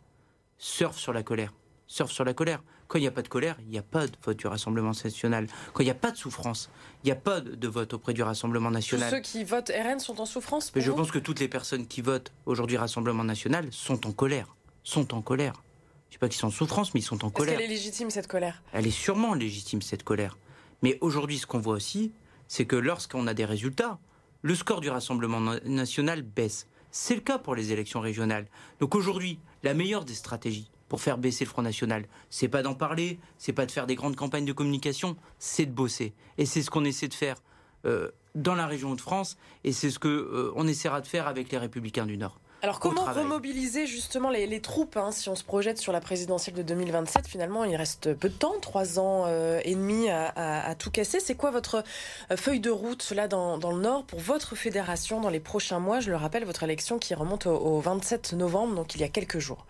surfe 0.58 0.98
sur 0.98 1.12
la 1.12 1.22
colère. 1.22 1.52
Surfe 1.86 2.10
sur 2.10 2.24
la 2.24 2.34
colère. 2.34 2.62
Quand 2.88 2.98
il 2.98 3.02
n'y 3.02 3.06
a 3.06 3.12
pas 3.12 3.22
de 3.22 3.28
colère, 3.28 3.56
il 3.60 3.68
n'y 3.68 3.78
a 3.78 3.82
pas 3.82 4.06
de 4.06 4.16
vote 4.24 4.38
du 4.38 4.46
Rassemblement 4.46 4.92
national. 4.92 5.46
Quand 5.74 5.82
il 5.82 5.86
n'y 5.86 5.90
a 5.90 5.94
pas 5.94 6.10
de 6.10 6.16
souffrance, 6.16 6.70
il 7.04 7.06
n'y 7.06 7.12
a 7.12 7.16
pas 7.16 7.40
de 7.40 7.68
vote 7.68 7.92
auprès 7.92 8.14
du 8.14 8.22
Rassemblement 8.22 8.70
national. 8.70 9.10
Tous 9.10 9.16
ceux 9.16 9.20
qui 9.20 9.44
votent 9.44 9.70
RN 9.70 10.00
sont 10.00 10.20
en 10.20 10.26
souffrance 10.26 10.72
Mais 10.74 10.80
je 10.80 10.90
pense 10.90 11.10
que 11.10 11.18
toutes 11.18 11.38
les 11.38 11.48
personnes 11.48 11.86
qui 11.86 12.00
votent 12.00 12.32
aujourd'hui 12.46 12.78
Rassemblement 12.78 13.24
national 13.24 13.68
sont 13.70 14.06
en 14.06 14.12
colère. 14.12 14.56
Sont 14.84 15.14
en 15.14 15.20
colère. 15.20 15.62
Je 16.08 16.12
ne 16.12 16.12
sais 16.14 16.18
pas 16.18 16.28
qu'ils 16.28 16.40
sont 16.40 16.46
en 16.46 16.50
souffrance, 16.50 16.94
mais 16.94 17.00
ils 17.00 17.02
sont 17.02 17.22
en 17.26 17.30
colère. 17.30 17.52
Est-ce 17.52 17.60
qu'elle 17.60 17.70
est 17.70 17.74
légitime, 17.74 18.08
cette 18.08 18.26
colère? 18.26 18.62
Elle 18.72 18.86
est 18.86 18.90
sûrement 18.90 19.34
légitime, 19.34 19.82
cette 19.82 20.02
colère. 20.02 20.38
Mais 20.82 20.98
aujourd'hui, 21.00 21.38
ce 21.38 21.46
qu'on 21.46 21.58
voit 21.58 21.74
aussi, 21.74 22.12
c'est 22.46 22.66
que 22.66 22.76
lorsqu'on 22.76 23.26
a 23.26 23.34
des 23.34 23.44
résultats, 23.44 23.98
le 24.42 24.54
score 24.54 24.80
du 24.80 24.90
Rassemblement 24.90 25.56
national 25.64 26.22
baisse. 26.22 26.68
C'est 26.90 27.14
le 27.14 27.20
cas 27.20 27.38
pour 27.38 27.54
les 27.54 27.72
élections 27.72 28.00
régionales. 28.00 28.46
Donc 28.80 28.94
aujourd'hui, 28.94 29.38
la 29.62 29.74
meilleure 29.74 30.04
des 30.04 30.14
stratégies 30.14 30.70
pour 30.88 31.00
faire 31.00 31.18
baisser 31.18 31.44
le 31.44 31.50
Front 31.50 31.62
National, 31.62 32.06
c'est 32.30 32.48
pas 32.48 32.62
d'en 32.62 32.74
parler, 32.74 33.18
c'est 33.36 33.52
pas 33.52 33.66
de 33.66 33.70
faire 33.70 33.86
des 33.86 33.94
grandes 33.94 34.16
campagnes 34.16 34.46
de 34.46 34.52
communication, 34.52 35.16
c'est 35.38 35.66
de 35.66 35.72
bosser. 35.72 36.14
Et 36.38 36.46
c'est 36.46 36.62
ce 36.62 36.70
qu'on 36.70 36.84
essaie 36.84 37.08
de 37.08 37.14
faire 37.14 37.36
euh, 37.84 38.10
dans 38.34 38.54
la 38.54 38.66
région 38.66 38.94
de 38.94 39.00
France, 39.00 39.36
et 39.64 39.72
c'est 39.72 39.90
ce 39.90 39.98
qu'on 39.98 40.08
euh, 40.08 40.66
essaiera 40.66 41.00
de 41.02 41.06
faire 41.06 41.26
avec 41.26 41.52
les 41.52 41.58
Républicains 41.58 42.06
du 42.06 42.16
Nord. 42.16 42.40
Alors 42.62 42.80
comment 42.80 43.04
remobiliser 43.04 43.86
justement 43.86 44.30
les, 44.30 44.60
troupes 44.60 44.96
hein, 44.96 45.12
si 45.12 45.28
on 45.28 45.36
se 45.36 45.44
projette 45.44 45.78
sur 45.78 45.92
la 45.92 46.00
présidentielle 46.00 46.56
de 46.56 46.62
2027 46.62 47.28
Finalement, 47.28 47.64
il 47.64 47.76
reste 47.76 48.14
peu 48.14 48.28
de 48.28 48.34
temps, 48.34 48.58
trois 48.60 48.98
ans 48.98 49.24
euh, 49.26 49.60
et 49.64 49.74
demi 49.74 50.08
à, 50.10 50.74
tout 50.76 50.90
casser. 50.90 51.20
C'est 51.20 51.36
quoi 51.36 51.50
votre 51.50 51.84
euh, 52.30 52.36
feuille 52.36 52.60
de 52.60 52.70
route 52.70 53.12
là 53.12 53.28
dans, 53.28 53.56
le 53.56 53.80
Nord 53.80 54.04
pour 54.04 54.18
votre 54.18 54.56
fédération 54.56 55.20
dans 55.20 55.30
les 55.30 55.40
prochains 55.40 55.78
mois? 55.78 56.00
Je 56.00 56.10
le 56.10 56.16
rappelle, 56.16 56.44
votre 56.44 56.64
élection 56.64 56.98
qui 56.98 57.14
remonte 57.14 57.46
au, 57.46 57.80
27 57.80 58.32
novembre, 58.32 58.74
donc 58.74 58.94
il 58.96 59.00
y 59.00 59.04
a 59.04 59.08
quelques 59.08 59.38
jours. 59.38 59.64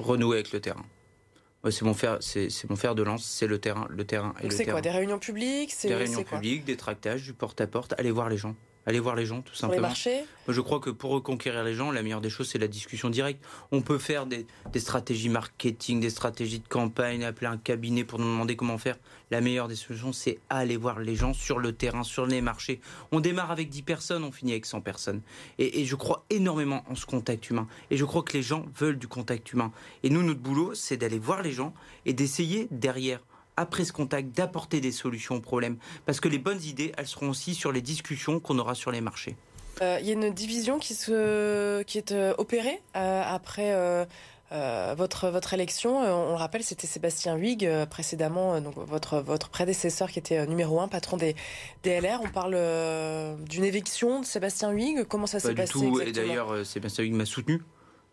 Renouer 0.00 0.38
avec 0.38 0.50
le 0.52 0.60
terrain. 0.60 0.84
c'est 1.70 1.82
mon 1.82 1.94
fer, 1.94 2.18
c'est 2.20 2.68
mon 2.68 2.76
fer 2.76 2.96
de 2.96 3.04
lance, 3.04 3.24
c'est 3.24 3.46
le 3.46 3.58
terrain, 3.58 3.86
le 3.88 4.04
terrain 4.04 4.34
et 4.42 4.50
C'est 4.50 4.66
quoi 4.66 4.80
Des 4.80 4.90
réunions 4.90 5.20
publiques? 5.20 5.74
Des 5.82 5.94
réunions 5.94 6.24
publiques, 6.24 6.64
des 6.64 6.76
tractages, 6.76 7.22
du 7.22 7.32
porte 7.32 7.60
à 7.60 7.66
-porte, 7.66 7.94
aller 7.96 8.10
voir 8.10 8.28
les 8.28 8.38
gens. 8.38 8.56
Aller 8.86 9.00
voir 9.00 9.16
les 9.16 9.26
gens, 9.26 9.42
tout 9.42 9.54
simplement. 9.54 9.76
les 9.76 9.88
marchés 9.88 10.24
je 10.48 10.60
crois 10.60 10.80
que 10.80 10.90
pour 10.90 11.10
reconquérir 11.10 11.64
les 11.64 11.74
gens, 11.74 11.90
la 11.90 12.02
meilleure 12.02 12.20
des 12.20 12.28
choses, 12.28 12.48
c'est 12.48 12.58
la 12.58 12.68
discussion 12.68 13.08
directe. 13.08 13.42
On 13.72 13.80
peut 13.80 13.98
faire 13.98 14.26
des, 14.26 14.46
stratégies 14.76 15.28
marketing, 15.28 16.00
des 16.00 16.10
stratégies 16.10 16.60
de 16.60 16.68
campagne, 16.68 17.24
appeler 17.24 17.46
un 17.46 17.56
cabinet 17.56 18.04
pour 18.04 18.18
nous 18.18 18.26
demander 18.26 18.56
comment 18.56 18.76
faire. 18.76 18.96
La 19.30 19.40
meilleure 19.40 19.68
des 19.68 19.76
solutions, 19.76 20.12
c'est 20.12 20.38
aller 20.50 20.76
voir 20.76 21.00
les 21.00 21.16
gens 21.16 21.32
sur 21.32 21.58
le 21.58 21.72
terrain, 21.72 22.02
sur 22.02 22.26
les 22.26 22.42
marchés. 22.42 22.80
On 23.10 23.20
démarre 23.20 23.50
avec 23.50 23.70
10 23.70 23.82
personnes, 23.82 24.24
on 24.24 24.32
finit 24.32 24.52
avec 24.52 24.66
100 24.66 24.82
personnes. 24.82 25.22
Et, 25.58 25.80
et 25.80 25.84
je 25.86 25.96
crois 25.96 26.24
énormément 26.28 26.84
en 26.88 26.94
ce 26.94 27.06
contact 27.06 27.48
humain. 27.48 27.66
Et 27.90 27.96
je 27.96 28.04
crois 28.04 28.22
que 28.22 28.34
les 28.34 28.42
gens 28.42 28.66
veulent 28.76 28.98
du 28.98 29.08
contact 29.08 29.52
humain. 29.52 29.72
Et 30.02 30.10
nous, 30.10 30.22
notre 30.22 30.40
boulot, 30.40 30.74
c'est 30.74 30.96
d'aller 30.96 31.18
voir 31.18 31.42
les 31.42 31.52
gens 31.52 31.72
et 32.04 32.12
d'essayer 32.12 32.68
derrière 32.70 33.20
après 33.56 33.84
ce 33.84 33.92
contact, 33.92 34.36
d'apporter 34.36 34.80
des 34.80 34.92
solutions 34.92 35.36
aux 35.36 35.40
problèmes. 35.40 35.76
Parce 36.06 36.20
que 36.20 36.28
les 36.28 36.38
bonnes 36.38 36.62
idées, 36.62 36.92
elles 36.96 37.06
seront 37.06 37.30
aussi 37.30 37.54
sur 37.54 37.72
les 37.72 37.82
discussions 37.82 38.40
qu'on 38.40 38.58
aura 38.58 38.74
sur 38.74 38.90
les 38.90 39.00
marchés. 39.00 39.36
Euh, 39.82 39.98
il 40.00 40.06
y 40.06 40.10
a 40.10 40.12
une 40.12 40.30
division 40.32 40.78
qui, 40.78 40.94
se, 40.94 41.82
qui 41.82 41.98
est 41.98 42.12
euh, 42.12 42.34
opérée 42.38 42.80
euh, 42.96 43.22
après 43.26 44.06
votre, 44.96 45.30
votre 45.30 45.52
élection. 45.52 45.98
on 45.98 46.30
le 46.30 46.36
rappelle, 46.36 46.62
c'était 46.62 46.86
Sébastien 46.86 47.34
Huyghe, 47.34 47.68
précédemment, 47.90 48.60
donc 48.60 48.74
votre, 48.76 49.18
votre 49.18 49.48
prédécesseur 49.48 50.08
qui 50.08 50.20
était 50.20 50.46
numéro 50.46 50.80
un, 50.80 50.86
patron 50.86 51.16
des, 51.16 51.34
DLR. 51.82 52.20
On 52.22 52.28
parle 52.28 52.56
d'une 53.48 53.64
éviction 53.64 54.20
de 54.20 54.24
Sébastien 54.24 54.70
Huyghe. 54.70 55.04
Comment 55.08 55.26
ça 55.26 55.40
s'est 55.40 55.54
passé 55.54 55.72
tout. 55.72 56.00
Et 56.00 56.12
d'ailleurs, 56.12 56.64
Sébastien 56.64 57.02
Huyghe 57.02 57.14
m'a 57.14 57.26
soutenu 57.26 57.62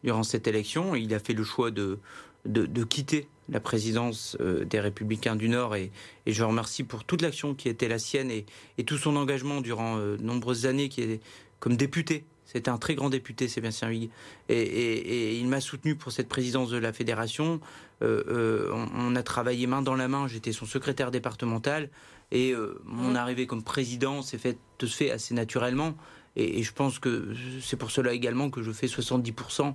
durant 0.04 0.24
cette 0.24 0.48
élection. 0.48 0.96
Il 0.96 1.14
a 1.14 1.20
fait 1.20 1.34
le 1.34 1.44
choix 1.44 1.70
de, 1.70 2.00
de, 2.46 2.84
quitter 2.84 3.28
la 3.52 3.60
présidence 3.60 4.38
euh, 4.40 4.66
des 4.66 4.80
Républicains 4.80 5.36
du 5.36 5.50
Nord 5.50 5.76
et, 5.76 5.92
je 6.26 6.44
remercie 6.44 6.84
pour 6.84 7.04
toute 7.04 7.22
l'action 7.22 7.54
qui 7.54 7.68
était 7.68 7.90
la 7.90 8.00
sienne 8.00 8.32
et, 8.32 8.46
tout 8.86 8.98
son 8.98 9.16
engagement 9.16 9.62
durant 9.62 9.98
de 9.98 10.02
euh, 10.02 10.18
nombreuses 10.18 10.66
années 10.66 10.90
qui 10.90 11.02
est 11.02 11.20
comme 11.60 11.76
député. 11.76 12.24
C'était 12.46 12.70
un 12.70 12.78
très 12.78 12.96
grand 12.96 13.10
député, 13.10 13.48
Sébastien 13.48 13.90
Huyghe. 13.90 14.10
Et, 14.50 14.62
et, 14.62 15.38
il 15.38 15.48
m'a 15.48 15.62
soutenu 15.62 15.96
pour 15.96 16.12
cette 16.12 16.28
présidence 16.28 16.70
de 16.70 16.78
la 16.78 16.92
fédération. 16.92 17.62
Euh, 18.02 18.70
on, 18.74 19.16
a 19.16 19.24
travaillé 19.24 19.68
main 19.68 19.82
dans 19.82 19.96
la 19.96 20.08
main. 20.10 20.28
J'étais 20.28 20.52
son 20.52 20.66
secrétaire 20.66 21.12
départemental. 21.12 21.90
Et 22.32 22.54
mon 22.84 23.12
mmh. 23.12 23.16
arrivée 23.16 23.48
comme 23.48 23.64
président 23.64 24.22
s'est 24.22 24.38
fait, 24.38 24.58
se 24.82 24.86
fait 24.88 25.12
assez 25.12 25.34
naturellement. 25.34 25.96
Et, 26.36 26.62
je 26.62 26.74
pense 26.74 27.00
que 27.00 27.34
c'est 27.62 27.78
pour 27.78 27.92
cela 27.92 28.12
également 28.12 28.50
que 28.50 28.62
je 28.62 28.72
fais 28.72 28.88
70% 28.88 29.74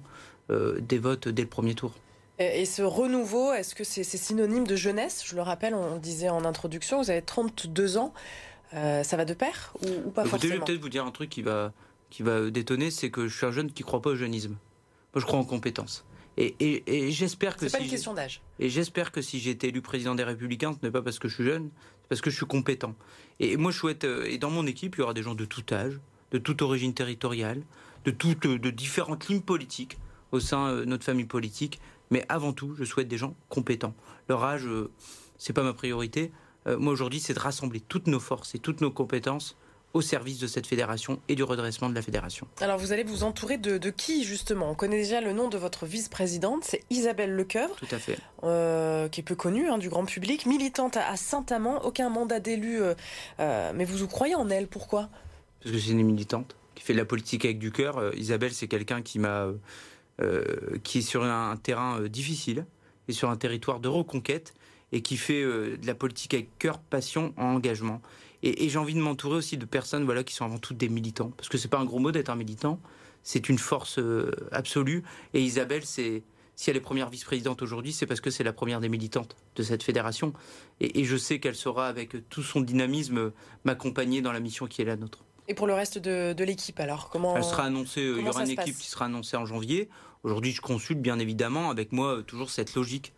des 0.80 0.98
votes 0.98 1.28
dès 1.28 1.42
le 1.42 1.48
premier 1.48 1.74
tour. 1.74 1.94
Et 2.38 2.66
ce 2.66 2.82
renouveau, 2.82 3.52
est-ce 3.52 3.74
que 3.74 3.82
c'est 3.82 4.04
synonyme 4.04 4.66
de 4.66 4.76
jeunesse? 4.76 5.22
Je 5.24 5.36
le 5.36 5.42
rappelle, 5.42 5.74
on 5.74 5.96
disait 5.96 6.28
en 6.28 6.44
introduction, 6.44 7.00
vous 7.00 7.10
avez 7.10 7.22
32 7.22 7.96
ans. 7.96 8.12
Euh, 8.74 9.02
ça 9.02 9.16
va 9.16 9.24
de 9.24 9.32
pair 9.32 9.72
ou, 9.82 10.10
pas 10.10 10.24
forcément 10.24 10.52
Je 10.52 10.58
vais 10.58 10.64
peut-être 10.64 10.82
vous 10.82 10.88
dire 10.88 11.06
un 11.06 11.12
truc 11.12 11.30
qui 11.30 11.40
va, 11.40 11.72
qui 12.10 12.22
va 12.22 12.50
détonner, 12.50 12.90
c'est 12.90 13.10
que 13.10 13.28
je 13.28 13.36
suis 13.36 13.46
un 13.46 13.52
jeune 13.52 13.72
qui 13.72 13.82
ne 13.82 13.86
croit 13.86 14.02
pas 14.02 14.10
au 14.10 14.16
jeunisme. 14.16 14.56
Moi, 15.14 15.20
je 15.20 15.24
crois 15.24 15.38
en 15.38 15.44
compétences. 15.44 16.04
Et, 16.36 16.54
et, 16.60 17.10
j'espère 17.10 17.56
que 17.56 17.66
c'est 17.66 17.78
pas 17.78 17.82
une 17.82 17.88
question 17.88 18.12
d'âge. 18.12 18.42
Et 18.58 18.68
j'espère 18.68 19.10
que 19.10 19.22
si 19.22 19.38
j'ai 19.38 19.52
été 19.52 19.68
élu 19.68 19.80
président 19.80 20.14
des 20.14 20.24
Républicains, 20.24 20.74
ce 20.78 20.84
n'est 20.84 20.92
pas 20.92 21.00
parce 21.00 21.18
que 21.18 21.28
je 21.28 21.34
suis 21.34 21.44
jeune, 21.44 21.70
c'est 22.02 22.08
parce 22.10 22.20
que 22.20 22.28
je 22.28 22.36
suis 22.36 22.44
compétent. 22.44 22.94
Et, 23.40 23.56
moi, 23.56 23.70
je 23.70 23.78
souhaite, 23.78 24.04
euh, 24.04 24.26
et 24.26 24.36
dans 24.36 24.50
mon 24.50 24.66
équipe, 24.66 24.96
il 24.96 24.98
y 24.98 25.02
aura 25.02 25.14
des 25.14 25.22
gens 25.22 25.34
de 25.34 25.46
tout 25.46 25.64
âge, 25.72 25.98
de 26.32 26.38
toute 26.38 26.60
origine 26.60 26.92
territoriale, 26.92 27.62
de 28.04 28.10
toutes, 28.10 28.46
de 28.46 28.70
différentes 28.70 29.28
lignes 29.28 29.40
politiques 29.40 29.96
au 30.32 30.40
sein 30.40 30.68
euh, 30.68 30.80
de 30.80 30.84
notre 30.84 31.04
famille 31.04 31.24
politique. 31.24 31.80
Mais 32.10 32.24
avant 32.28 32.52
tout, 32.52 32.74
je 32.76 32.84
souhaite 32.84 33.08
des 33.08 33.18
gens 33.18 33.34
compétents. 33.48 33.94
Leur 34.28 34.44
âge, 34.44 34.66
euh, 34.66 34.90
c'est 35.38 35.52
pas 35.52 35.62
ma 35.62 35.72
priorité. 35.72 36.32
Euh, 36.66 36.78
moi 36.78 36.92
aujourd'hui, 36.92 37.20
c'est 37.20 37.34
de 37.34 37.38
rassembler 37.38 37.80
toutes 37.80 38.06
nos 38.06 38.20
forces 38.20 38.54
et 38.54 38.58
toutes 38.58 38.80
nos 38.80 38.90
compétences 38.90 39.56
au 39.92 40.02
service 40.02 40.38
de 40.38 40.46
cette 40.46 40.66
fédération 40.66 41.20
et 41.28 41.34
du 41.34 41.42
redressement 41.42 41.88
de 41.88 41.94
la 41.94 42.02
fédération. 42.02 42.46
Alors 42.60 42.76
vous 42.76 42.92
allez 42.92 43.02
vous 43.02 43.22
entourer 43.22 43.56
de, 43.56 43.78
qui 43.90 44.24
justement? 44.24 44.70
On 44.70 44.74
connaît 44.74 44.98
déjà 44.98 45.22
le 45.22 45.32
nom 45.32 45.48
de 45.48 45.56
votre 45.56 45.86
vice-présidente, 45.86 46.64
c'est 46.64 46.82
Isabelle 46.90 47.34
Lecoeuvre. 47.34 47.74
Tout 47.76 47.86
à 47.90 47.98
fait. 47.98 48.18
Euh, 48.44 49.08
qui 49.08 49.20
est 49.20 49.24
peu 49.24 49.36
connue 49.36 49.70
hein, 49.70 49.78
du 49.78 49.88
grand 49.88 50.04
public, 50.04 50.44
militante 50.44 50.98
à, 50.98 51.16
Saint-Amand, 51.16 51.82
aucun 51.82 52.10
mandat 52.10 52.40
d'élu, 52.40 52.80
mais 53.38 53.84
vous 53.84 53.96
vous 53.96 54.08
croyez 54.08 54.34
en 54.34 54.50
elle, 54.50 54.66
pourquoi? 54.66 55.08
Parce 55.66 55.74
que 55.74 55.82
c'est 55.82 55.90
une 55.92 56.04
militante 56.04 56.56
qui 56.76 56.82
fait 56.84 56.92
de 56.92 56.98
la 56.98 57.04
politique 57.04 57.44
avec 57.44 57.58
du 57.58 57.72
cœur. 57.72 58.14
Isabelle, 58.14 58.52
c'est 58.52 58.68
quelqu'un 58.68 59.02
qui 59.02 59.18
m'a 59.18 59.46
euh, 59.46 59.54
qui 60.82 60.98
est 60.98 61.02
sur 61.02 61.24
un, 61.24 61.56
terrain 61.56 62.00
euh, 62.00 62.08
difficile 62.08 62.66
et 63.08 63.12
sur 63.12 63.30
un 63.30 63.36
territoire 63.36 63.80
de 63.80 63.88
reconquête 63.88 64.54
et 64.92 65.02
qui 65.02 65.16
fait 65.16 65.42
euh, 65.42 65.76
de 65.76 65.86
la 65.86 65.94
politique 65.94 66.34
avec 66.34 66.58
cœur, 66.58 66.78
passion, 66.78 67.34
engagement. 67.36 68.00
Et, 68.42 68.68
j'ai 68.68 68.78
envie 68.78 68.94
de 68.94 69.00
m'entourer 69.00 69.36
aussi 69.36 69.56
de 69.56 69.64
personnes 69.64 70.04
voilà, 70.04 70.22
qui 70.22 70.34
sont 70.34 70.44
avant 70.44 70.58
tout 70.58 70.74
des 70.74 70.88
militants. 70.88 71.32
Parce 71.36 71.48
que 71.48 71.58
c'est 71.58 71.68
pas 71.68 71.78
un 71.78 71.84
gros 71.84 71.98
mot 71.98 72.12
d'être 72.12 72.30
un 72.30 72.36
militant, 72.36 72.80
c'est 73.22 73.48
une 73.48 73.58
force 73.58 73.98
absolue. 74.52 75.02
Et 75.34 75.42
Isabelle, 75.42 75.84
c'est. 75.84 76.22
Si 76.54 76.70
elle 76.70 76.76
est 76.76 76.80
première 76.80 77.10
vice-présidente 77.10 77.60
aujourd'hui, 77.60 77.92
c'est 77.92 78.06
parce 78.06 78.22
que 78.22 78.30
c'est 78.30 78.44
la 78.44 78.54
première 78.54 78.80
des 78.80 78.88
militantes 78.88 79.36
de 79.56 79.62
cette 79.62 79.82
fédération. 79.82 80.32
Et, 80.80 81.00
et 81.00 81.04
je 81.04 81.16
sais 81.18 81.38
qu'elle 81.38 81.54
saura, 81.54 81.86
avec 81.86 82.30
tout 82.30 82.42
son 82.42 82.62
dynamisme, 82.62 83.32
m'accompagner 83.64 84.22
dans 84.22 84.32
la 84.32 84.40
mission 84.40 84.66
qui 84.66 84.80
est 84.80 84.86
la 84.86 84.96
nôtre. 84.96 85.25
Et 85.48 85.54
pour 85.54 85.66
le 85.66 85.74
reste 85.74 85.98
de, 85.98 86.44
l'équipe, 86.44 86.78
alors 86.80 87.08
comment 87.08 87.36
Elle 87.36 87.44
sera 87.44 87.64
annoncée. 87.64 88.00
Euh, 88.00 88.16
il 88.18 88.26
y 88.26 88.28
aura 88.28 88.44
une 88.44 88.50
équipe 88.50 88.76
qui 88.76 88.88
sera 88.88 89.06
annoncée 89.06 89.36
en 89.36 89.46
janvier. 89.46 89.88
Aujourd'hui, 90.22 90.52
je 90.52 90.60
consulte 90.60 91.00
bien 91.00 91.18
évidemment 91.18 91.70
avec 91.70 91.92
moi 91.92 92.16
euh, 92.16 92.22
toujours 92.22 92.50
cette 92.50 92.74
logique 92.74 93.12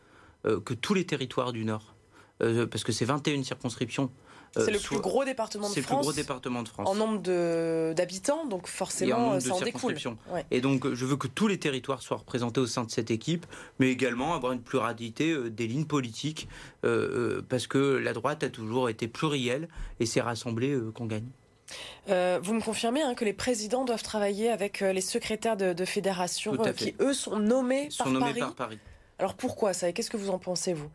euh, 0.45 0.61
que 0.61 0.75
tous 0.75 0.95
les 0.95 1.07
territoires 1.07 1.53
du 1.53 1.65
Nord, 1.65 1.95
parce 2.39 2.85
que 2.85 2.93
c'est 2.93 3.05
21 3.05 3.43
circonscriptions. 3.43 4.11
c'est 4.55 4.71
le 4.71 4.79
plus 4.79 5.01
gros 5.01 5.25
département 5.25 5.69
de 5.69 5.73
France. 5.73 5.75
C'est 5.75 5.81
le 5.81 5.87
plus 5.87 5.97
gros 5.97 6.13
département 6.13 6.63
de 6.63 6.69
France. 6.69 6.89
En 6.89 6.95
nombre 6.95 7.21
d'habitants, 7.95 8.47
donc 8.47 8.69
forcément, 8.69 9.41
ça 9.41 9.55
en 9.55 9.61
découle. 9.61 9.97
Et 10.51 10.61
donc, 10.61 10.93
je 10.93 11.05
veux 11.05 11.17
que 11.17 11.27
tous 11.27 11.49
les 11.49 11.59
territoires 11.59 12.03
soient 12.03 12.19
représentés 12.19 12.61
au 12.61 12.67
sein 12.67 12.85
de 12.85 12.91
cette 12.91 13.11
équipe, 13.11 13.47
mais 13.81 13.91
également 13.91 14.35
avoir 14.35 14.53
une 14.53 14.63
pluralité 14.63 15.51
des 15.51 15.67
lignes 15.67 15.87
politiques, 15.87 16.47
parce 16.83 17.67
que 17.67 17.79
la 17.79 18.13
droite 18.13 18.45
a 18.45 18.51
toujours 18.51 18.89
été 18.89 19.09
plurielle 19.09 19.69
et 19.99 20.07
c'est 20.07 20.21
rassemblé 20.21 20.79
qu'on 20.95 21.07
gagne. 21.07 21.27
Euh, 22.09 22.39
vous 22.43 22.55
me 22.55 22.61
confirmez 22.61 23.03
hein, 23.03 23.15
que 23.15 23.25
les 23.25 23.33
présidents 23.33 23.85
doivent 23.85 24.03
travailler 24.03 24.51
avec 24.51 24.83
euh, 24.83 24.93
les 24.93 25.01
secrétaires 25.01 25.57
de, 25.57 25.85
fédération 25.85 26.57
euh, 26.59 26.73
qui, 26.73 26.95
eux, 27.01 27.13
sont 27.13 27.39
nommés, 27.39 27.89
par, 27.99 28.13
Paris. 28.13 28.41
par 28.41 28.55
Paris. 28.55 28.79
Alors 29.19 29.35
pourquoi 29.35 29.73
ça? 29.73 29.89
Et 29.89 29.93
qu'est-ce 29.93 30.11
que 30.11 30.17
vous 30.17 30.31
en 30.31 30.39
pensez, 30.39 30.73
vous? 30.73 30.91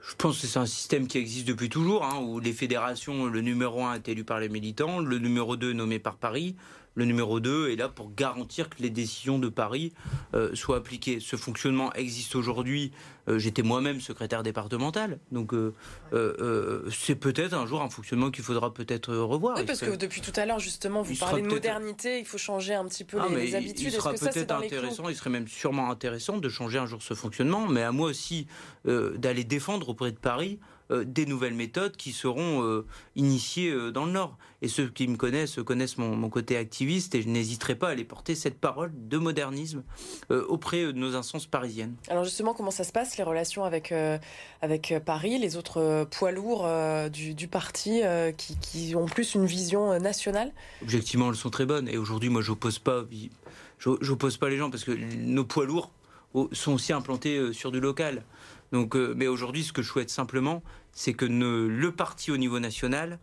Je 0.00 0.14
pense 0.16 0.40
que 0.40 0.48
c'est 0.48 0.58
un 0.58 0.66
système 0.66 1.06
qui 1.06 1.18
existe 1.18 1.46
depuis 1.46 1.68
toujours, 1.68 2.04
hein, 2.04 2.18
où 2.20 2.40
les 2.40 2.52
fédérations, 2.52 3.26
le 3.26 3.40
numéro 3.40 3.84
1 3.84 3.94
est 3.94 4.08
élu 4.08 4.24
par 4.24 4.40
les 4.40 4.48
militants, 4.48 4.98
le 4.98 5.18
numéro 5.18 5.56
2 5.56 5.72
nommé 5.72 6.00
par 6.00 6.16
Paris, 6.16 6.56
le 6.94 7.04
numéro 7.04 7.40
2 7.40 7.70
est 7.70 7.76
là 7.76 7.88
pour 7.88 8.14
garantir 8.14 8.68
que 8.68 8.82
les 8.82 8.90
décisions 8.90 9.38
de 9.38 9.48
Paris 9.48 9.92
euh, 10.34 10.54
soient 10.54 10.76
appliquées. 10.76 11.18
Ce 11.20 11.36
fonctionnement 11.36 11.92
existe 11.94 12.34
aujourd'hui. 12.34 12.92
Euh, 13.28 13.38
j'étais 13.38 13.62
moi-même 13.62 14.00
secrétaire 14.00 14.42
départemental. 14.42 15.18
Donc 15.30 15.54
euh, 15.54 15.72
c'est 16.90 17.14
peut-être 17.14 17.54
un 17.54 17.66
jour 17.66 17.82
un 17.82 17.88
fonctionnement 17.88 18.30
qu'il 18.30 18.44
faudra 18.44 18.74
peut-être 18.74 19.14
revoir. 19.14 19.56
Oui, 19.56 19.64
parce 19.64 19.80
que 19.80 19.96
depuis 19.96 20.20
tout 20.20 20.32
à 20.36 20.44
l'heure, 20.44 20.58
justement, 20.58 21.02
vous 21.02 21.14
parlez 21.14 21.42
de 21.42 21.48
modernité, 21.48 22.18
il 22.18 22.26
faut 22.26 22.38
changer 22.38 22.74
un 22.74 22.86
petit 22.86 23.04
peu 23.04 23.18
ah, 23.20 23.28
les, 23.30 23.54
habitudes. 23.54 23.86
Il 23.86 23.92
sera 23.92 24.12
peut-être 24.12 24.52
intéressant, 24.52 25.08
il 25.08 25.16
serait 25.16 25.30
même 25.30 25.48
sûrement 25.48 25.90
intéressant 25.90 26.38
de 26.38 26.48
changer 26.48 26.78
un 26.78 26.86
jour 26.86 27.02
ce 27.02 27.14
fonctionnement, 27.14 27.66
mais 27.66 27.82
à 27.82 27.92
moi 27.92 28.08
aussi 28.08 28.46
d'aller 28.84 29.44
défendre 29.44 29.88
auprès 29.88 30.12
de 30.12 30.18
Paris 30.18 30.58
des 31.04 31.26
nouvelles 31.26 31.54
méthodes 31.54 31.96
qui 31.96 32.12
seront 32.12 32.62
euh, 32.62 32.86
initiées 33.16 33.70
euh, 33.70 33.90
dans 33.90 34.04
le 34.04 34.12
Nord. 34.12 34.36
Et 34.60 34.68
ceux 34.68 34.88
qui 34.88 35.08
me 35.08 35.16
connaissent 35.16 35.58
connaissent 35.64 35.98
mon, 35.98 36.28
côté 36.28 36.56
activiste 36.56 37.14
et 37.14 37.22
je 37.22 37.28
n'hésiterai 37.28 37.74
pas 37.74 37.88
à 37.88 37.90
aller 37.90 38.04
porter 38.04 38.34
cette 38.34 38.58
parole 38.58 38.92
de 38.94 39.18
modernisme 39.18 39.82
auprès 40.30 40.84
de 40.84 40.92
nos 40.92 41.16
instances 41.16 41.46
parisiennes. 41.46 41.96
Alors 42.08 42.22
justement, 42.22 42.54
comment 42.54 42.70
ça 42.70 42.84
se 42.84 42.92
passe, 42.92 43.16
les 43.16 43.24
relations 43.24 43.64
avec, 43.64 43.92
avec 44.62 44.94
Paris, 45.04 45.38
les 45.38 45.56
autres 45.56 46.06
poids 46.12 46.30
lourds 46.30 46.64
du, 47.10 47.48
parti 47.48 48.02
qui, 48.36 48.94
ont 48.94 49.06
plus 49.06 49.34
une 49.34 49.46
vision 49.46 49.98
nationale? 49.98 50.52
Objectivement, 50.82 51.28
elles 51.28 51.36
sont 51.36 51.50
très 51.50 51.66
bonnes. 51.66 51.88
Et 51.88 51.98
aujourd'hui, 51.98 52.28
moi, 52.28 52.40
j'oppose 52.40 52.78
pas, 52.78 53.04
j'oppose 53.80 54.36
pas 54.36 54.48
les 54.48 54.58
gens 54.58 54.70
parce 54.70 54.84
que 54.84 54.92
nos 54.92 55.44
poids 55.44 55.66
lourds 55.66 55.90
sont 56.52 56.74
aussi 56.74 56.92
implantés 56.92 57.52
sur 57.52 57.72
du 57.72 57.80
local. 57.80 58.22
Donc, 58.72 58.94
mais 58.94 59.26
aujourd'hui, 59.26 59.62
ce 59.64 59.72
que 59.72 59.82
je 59.82 59.88
souhaite 59.88 60.10
simplement, 60.10 60.62
c'est 60.92 61.14
que 61.14 61.24
le 61.24 61.92
parti 61.92 62.30
au 62.30 62.36
niveau 62.36 62.58
national 62.58 63.18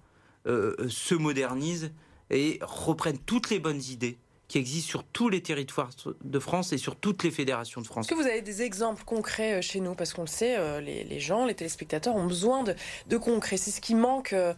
euh, 0.48 0.76
se 0.88 1.16
modernise 1.16 1.92
et 2.30 2.60
reprenne 2.62 3.18
toutes 3.18 3.50
les 3.50 3.60
bonnes 3.60 3.82
idées 3.82 4.18
qui 4.50 4.58
existe 4.58 4.88
sur 4.88 5.04
tous 5.04 5.30
les 5.30 5.42
territoires 5.42 5.92
de 6.24 6.40
France 6.40 6.74
et 6.74 6.80
sur 6.80 6.96
toutes 6.96 7.24
les 7.24 7.30
fédérations 7.30 7.82
de 7.82 7.86
France. 7.86 8.08
Est-ce 8.08 8.16
que 8.16 8.22
vous 8.22 8.28
avez 8.28 8.42
des 8.42 8.64
exemples 8.64 9.04
concrets 9.06 9.60
euh, 9.60 9.62
chez 9.62 9.80
nous? 9.80 9.94
Parce 9.94 10.12
qu'on 10.12 10.24
le 10.24 10.28
sait, 10.28 10.58
euh, 10.58 10.82
les, 10.82 11.20
gens, 11.20 11.46
les 11.46 11.54
téléspectateurs 11.54 12.16
ont 12.16 12.26
besoin 12.26 12.64
de, 12.64 12.74
de 13.08 13.18
concret. 13.18 13.58
C'est 13.58 13.70
ce 13.70 13.80
qui 13.80 13.94
manque 13.94 14.34
euh, 14.34 14.54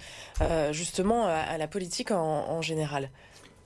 justement 0.72 1.26
à, 1.26 1.58
la 1.58 1.68
politique 1.68 2.12
en, 2.12 2.62
général. 2.62 3.12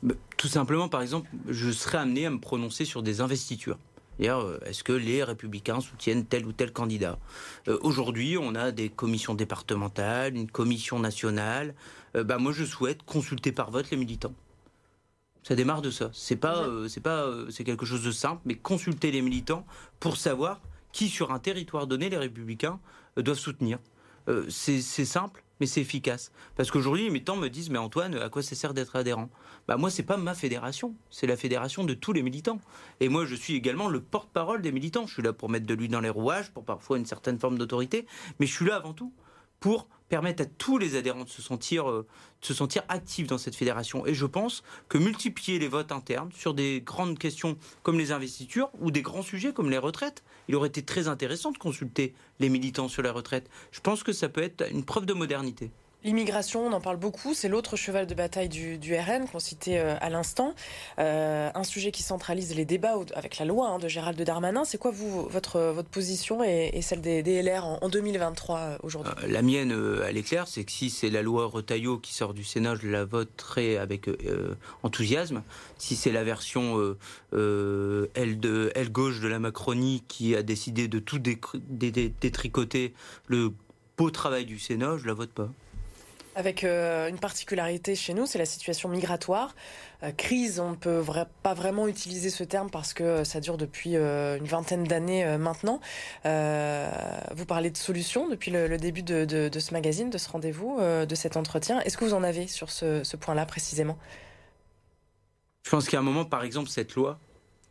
Bah, 0.01 0.15
tout 0.35 0.47
simplement, 0.47 0.89
par 0.89 1.03
exemple, 1.03 1.29
je 1.47 1.69
serais 1.69 1.99
amené 1.99 2.25
à 2.25 2.31
me 2.31 2.39
prononcer 2.39 2.85
sur 2.85 3.03
des 3.03 3.21
investitures. 3.21 3.77
Est-ce 4.19 4.83
que 4.83 4.93
les 4.93 5.23
républicains 5.23 5.81
soutiennent 5.81 6.25
tel 6.25 6.45
ou 6.45 6.53
tel 6.53 6.71
candidat? 6.71 7.19
Aujourd'hui, 7.81 8.37
on 8.37 8.55
a 8.55 8.71
des 8.71 8.89
commissions 8.89 9.35
départementales, 9.35 10.35
une 10.35 10.49
commission 10.49 10.99
nationale. 10.99 11.75
Bah, 12.13 12.37
moi, 12.37 12.53
je 12.53 12.63
souhaite 12.63 13.03
consulter 13.03 13.51
par 13.51 13.71
vote 13.71 13.89
les 13.91 13.97
militants. 13.97 14.33
Ça 15.47 15.53
démarre 15.53 15.83
de 15.83 15.91
ça. 15.91 16.09
C'est 16.11 16.37
pas, 16.37 16.63
euh, 16.63 16.87
c'est 16.87 17.01
pas, 17.01 17.21
euh, 17.25 17.51
c'est 17.51 17.63
quelque 17.63 17.85
chose 17.85 18.03
de 18.03 18.11
simple, 18.11 18.41
mais 18.45 18.55
consulter 18.55 19.11
les 19.11 19.21
militants 19.21 19.63
pour 19.99 20.17
savoir 20.17 20.59
qui 20.91 21.07
sur 21.07 21.31
un 21.31 21.37
territoire 21.37 21.85
donné 21.85 22.09
les 22.09 22.17
républicains 22.17 22.79
euh, 23.19 23.21
doivent 23.21 23.37
soutenir. 23.37 23.77
c'est 24.49 24.81
simple, 24.81 25.43
mais 25.59 25.65
c'est 25.65 25.81
efficace. 25.81 26.31
Parce 26.55 26.71
qu'aujourd'hui, 26.71 27.03
les 27.03 27.09
militants 27.09 27.35
me 27.35 27.47
disent, 27.49 27.69
mais 27.69 27.77
Antoine, 27.77 28.15
à 28.15 28.29
quoi 28.29 28.41
ça 28.41 28.55
sert 28.55 28.73
d'être 28.73 28.95
adhérent? 28.95 29.29
Bah 29.67 29.77
moi, 29.77 29.89
c'est 29.89 30.03
pas 30.03 30.17
ma 30.17 30.35
fédération, 30.35 30.95
c'est 31.09 31.27
la 31.27 31.37
fédération 31.37 31.83
de 31.83 31.93
tous 31.93 32.13
les 32.13 32.23
militants. 32.23 32.59
Et 32.99 33.09
moi, 33.09 33.25
je 33.25 33.35
suis 33.35 33.55
également 33.55 33.87
le 33.87 34.01
porte-parole 34.01 34.61
des 34.61 34.71
militants. 34.71 35.07
Je 35.07 35.13
suis 35.13 35.23
là 35.23 35.33
pour 35.33 35.49
mettre 35.49 35.65
de 35.65 35.73
l'huile 35.73 35.91
dans 35.91 36.01
les 36.01 36.09
rouages, 36.09 36.51
pour 36.51 36.65
parfois 36.65 36.97
une 36.97 37.05
certaine 37.05 37.39
forme 37.39 37.57
d'autorité, 37.57 38.05
mais 38.39 38.45
je 38.45 38.53
suis 38.53 38.65
là 38.65 38.75
avant 38.75 38.93
tout 38.93 39.13
pour 39.59 39.87
permettre 40.09 40.43
à 40.43 40.45
tous 40.45 40.77
les 40.77 40.95
adhérents 40.95 41.23
de 41.23 41.29
se 41.29 41.41
sentir, 41.41 41.89
euh, 41.89 42.05
de 42.41 42.45
se 42.45 42.53
sentir 42.53 42.83
actifs 42.89 43.27
dans 43.27 43.37
cette 43.37 43.55
fédération. 43.55 44.05
Et 44.05 44.13
je 44.13 44.25
pense 44.25 44.63
que 44.89 44.97
multiplier 44.97 45.59
les 45.59 45.67
votes 45.67 45.91
internes 45.91 46.31
sur 46.35 46.53
des 46.53 46.81
grandes 46.81 47.17
questions 47.17 47.57
comme 47.83 47.97
les 47.97 48.11
investitures 48.11 48.69
ou 48.79 48.91
des 48.91 49.01
grands 49.01 49.23
sujets 49.23 49.53
comme 49.53 49.69
les 49.69 49.77
retraites, 49.77 50.23
il 50.47 50.55
aurait 50.55 50.67
été 50.69 50.83
très 50.83 51.07
intéressant 51.07 51.51
de 51.51 51.57
consulter 51.57 52.13
les 52.39 52.49
militants 52.49 52.87
sur 52.87 53.01
la 53.01 53.11
retraite. 53.11 53.49
Je 53.71 53.79
pense 53.79 54.03
que 54.03 54.13
ça 54.13 54.29
peut 54.29 54.43
être 54.43 54.69
une 54.71 54.85
preuve 54.85 55.05
de 55.05 55.13
modernité. 55.13 55.71
L'immigration, 56.05 56.67
on 56.67 56.71
en 56.71 56.81
parle 56.81 56.97
beaucoup, 56.97 57.33
c'est 57.33 57.49
l'autre 57.49 57.75
cheval 57.77 58.05
de 58.05 58.13
bataille 58.13 58.47
du, 58.47 58.95
RN 58.95 59.27
qu'on 59.27 59.39
citait 59.39 59.79
euh, 59.79 59.95
à 59.99 60.11
l'instant. 60.11 60.53
Euh, 60.99 61.49
un 61.51 61.63
sujet 61.63 61.89
qui 61.89 62.03
centralise 62.03 62.53
les 62.53 62.63
débats 62.63 62.93
avec 63.15 63.39
la 63.39 63.45
loi 63.45 63.69
hein, 63.69 63.79
de 63.79 63.87
Gérald 63.87 64.21
Darmanin. 64.21 64.65
C'est 64.65 64.77
quoi 64.77 64.91
vous, 64.91 65.23
votre, 65.27 65.83
position 65.89 66.43
et, 66.43 66.79
celle 66.83 67.01
des, 67.01 67.41
LR 67.41 67.65
en, 67.81 67.89
2023 67.89 68.59
euh, 68.59 68.77
aujourd'hui? 68.83 69.11
La 69.27 69.41
mienne, 69.41 69.75
elle 70.07 70.15
est 70.15 70.21
claire, 70.21 70.47
c'est 70.47 70.63
que 70.63 70.71
si 70.71 70.91
c'est 70.91 71.09
la 71.09 71.23
loi 71.23 71.47
Retailleau 71.47 71.97
qui 71.97 72.13
sort 72.13 72.35
du 72.35 72.43
Sénat, 72.43 72.75
je 72.75 72.87
la 72.87 73.03
voterai 73.03 73.79
avec 73.79 74.07
enthousiasme. 74.83 75.41
Si 75.79 75.95
c'est 75.95 76.11
la 76.11 76.23
version 76.23 76.95
L 77.33 78.91
gauche 78.91 79.21
de 79.21 79.27
la 79.27 79.39
Macronie 79.39 80.03
qui 80.07 80.35
a 80.35 80.43
décidé 80.43 80.87
de 80.87 80.99
tout 80.99 81.17
détricoter 81.17 82.93
le 83.25 83.53
beau 83.97 84.11
travail 84.11 84.45
du 84.45 84.59
Sénat, 84.59 84.97
je 84.99 85.07
la 85.07 85.15
vote 85.15 85.31
pas 85.31 85.49
avec 86.35 86.65
euh, 86.65 87.07
une 87.07 87.17
particularité 87.17 87.95
chez 87.95 88.13
nous, 88.13 88.25
c'est 88.25 88.37
la 88.37 88.45
situation 88.45 88.89
migratoire. 88.89 89.55
Euh, 90.03 90.11
crise, 90.11 90.59
on 90.59 90.71
ne 90.71 90.75
peut 90.75 91.01
pas 91.41 91.53
vraiment 91.53 91.87
utiliser 91.87 92.29
ce 92.29 92.43
terme 92.43 92.69
parce 92.69 92.93
que 92.93 93.23
ça 93.23 93.39
dure 93.39 93.57
depuis 93.57 93.95
euh, 93.95 94.37
une 94.37 94.45
vingtaine 94.45 94.83
d'années 94.83 95.25
maintenant. 95.37 95.79
vous 96.23 97.45
parlez 97.45 97.71
de 97.71 97.77
solutions 97.77 98.27
depuis 98.27 98.51
le, 98.51 98.77
début 98.77 99.01
de, 99.01 99.49
ce 99.57 99.73
magazine, 99.73 100.09
de 100.09 100.17
ce 100.17 100.29
rendez-vous, 100.29 100.79
de 100.79 101.15
cet 101.15 101.37
entretien. 101.37 101.79
Est-ce 101.81 101.97
que 101.97 102.03
vous 102.03 102.13
en 102.13 102.23
avez 102.23 102.47
sur 102.47 102.69
ce, 102.69 103.15
point-là 103.15 103.45
précisément? 103.45 103.97
Je 105.63 105.69
pense 105.71 105.87
qu'à 105.87 105.99
un 105.99 106.03
moment, 106.03 106.25
par 106.25 106.43
exemple, 106.43 106.69
cette 106.69 106.93
loi, 106.95 107.17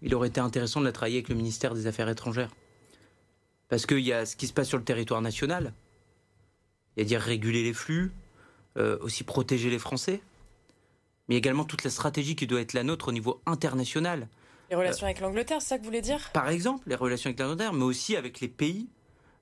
il 0.03 0.15
aurait 0.15 0.29
été 0.29 0.41
intéressant 0.41 0.81
de 0.81 0.87
la 0.87 0.93
travailler 0.93 1.19
avec 1.19 1.29
le 1.29 1.35
ministère 1.35 1.75
des 1.75 1.87
Affaires 1.87 2.09
étrangères. 2.09 2.51
Parce 3.69 3.87
qu'il 3.87 4.01
y 4.01 4.13
a 4.13 4.27
ce 4.27 4.37
qui 4.37 4.47
se 4.47 4.53
passe 4.53 4.69
sur 4.69 4.79
le 4.79 4.85
territoire 4.85 5.21
national. 5.21 5.75
Il 6.97 7.03
y 7.03 7.07
a 7.07 7.09
dire 7.09 7.21
réguler 7.21 7.63
les 7.63 7.73
flux, 7.73 8.13
euh, 8.77 8.99
aussi 9.01 9.25
protéger 9.25 9.71
les 9.71 9.79
Français, 9.79 10.21
mais 11.29 11.37
également 11.37 11.65
toute 11.65 11.85
la 11.85 11.91
stratégie 11.91 12.37
qui 12.37 12.47
doit 12.47 12.61
être 12.61 12.73
la 12.73 12.83
nôtre 12.83 13.09
au 13.09 13.13
niveau 13.13 13.41
international. 13.47 14.29
Les 14.71 14.77
relations 14.77 15.07
avec 15.07 15.21
l'Angleterre, 15.21 15.61
c'est 15.61 15.69
ça 15.69 15.77
que 15.77 15.83
vous 15.83 15.89
voulez 15.89 16.01
dire? 16.01 16.31
Par 16.33 16.49
exemple, 16.49 16.89
les 16.89 16.95
relations 16.95 17.29
avec 17.29 17.39
l'Angleterre, 17.41 17.73
mais 17.73 17.85
aussi 17.85 18.17
avec 18.17 18.41
les 18.41 18.49
pays 18.49 18.89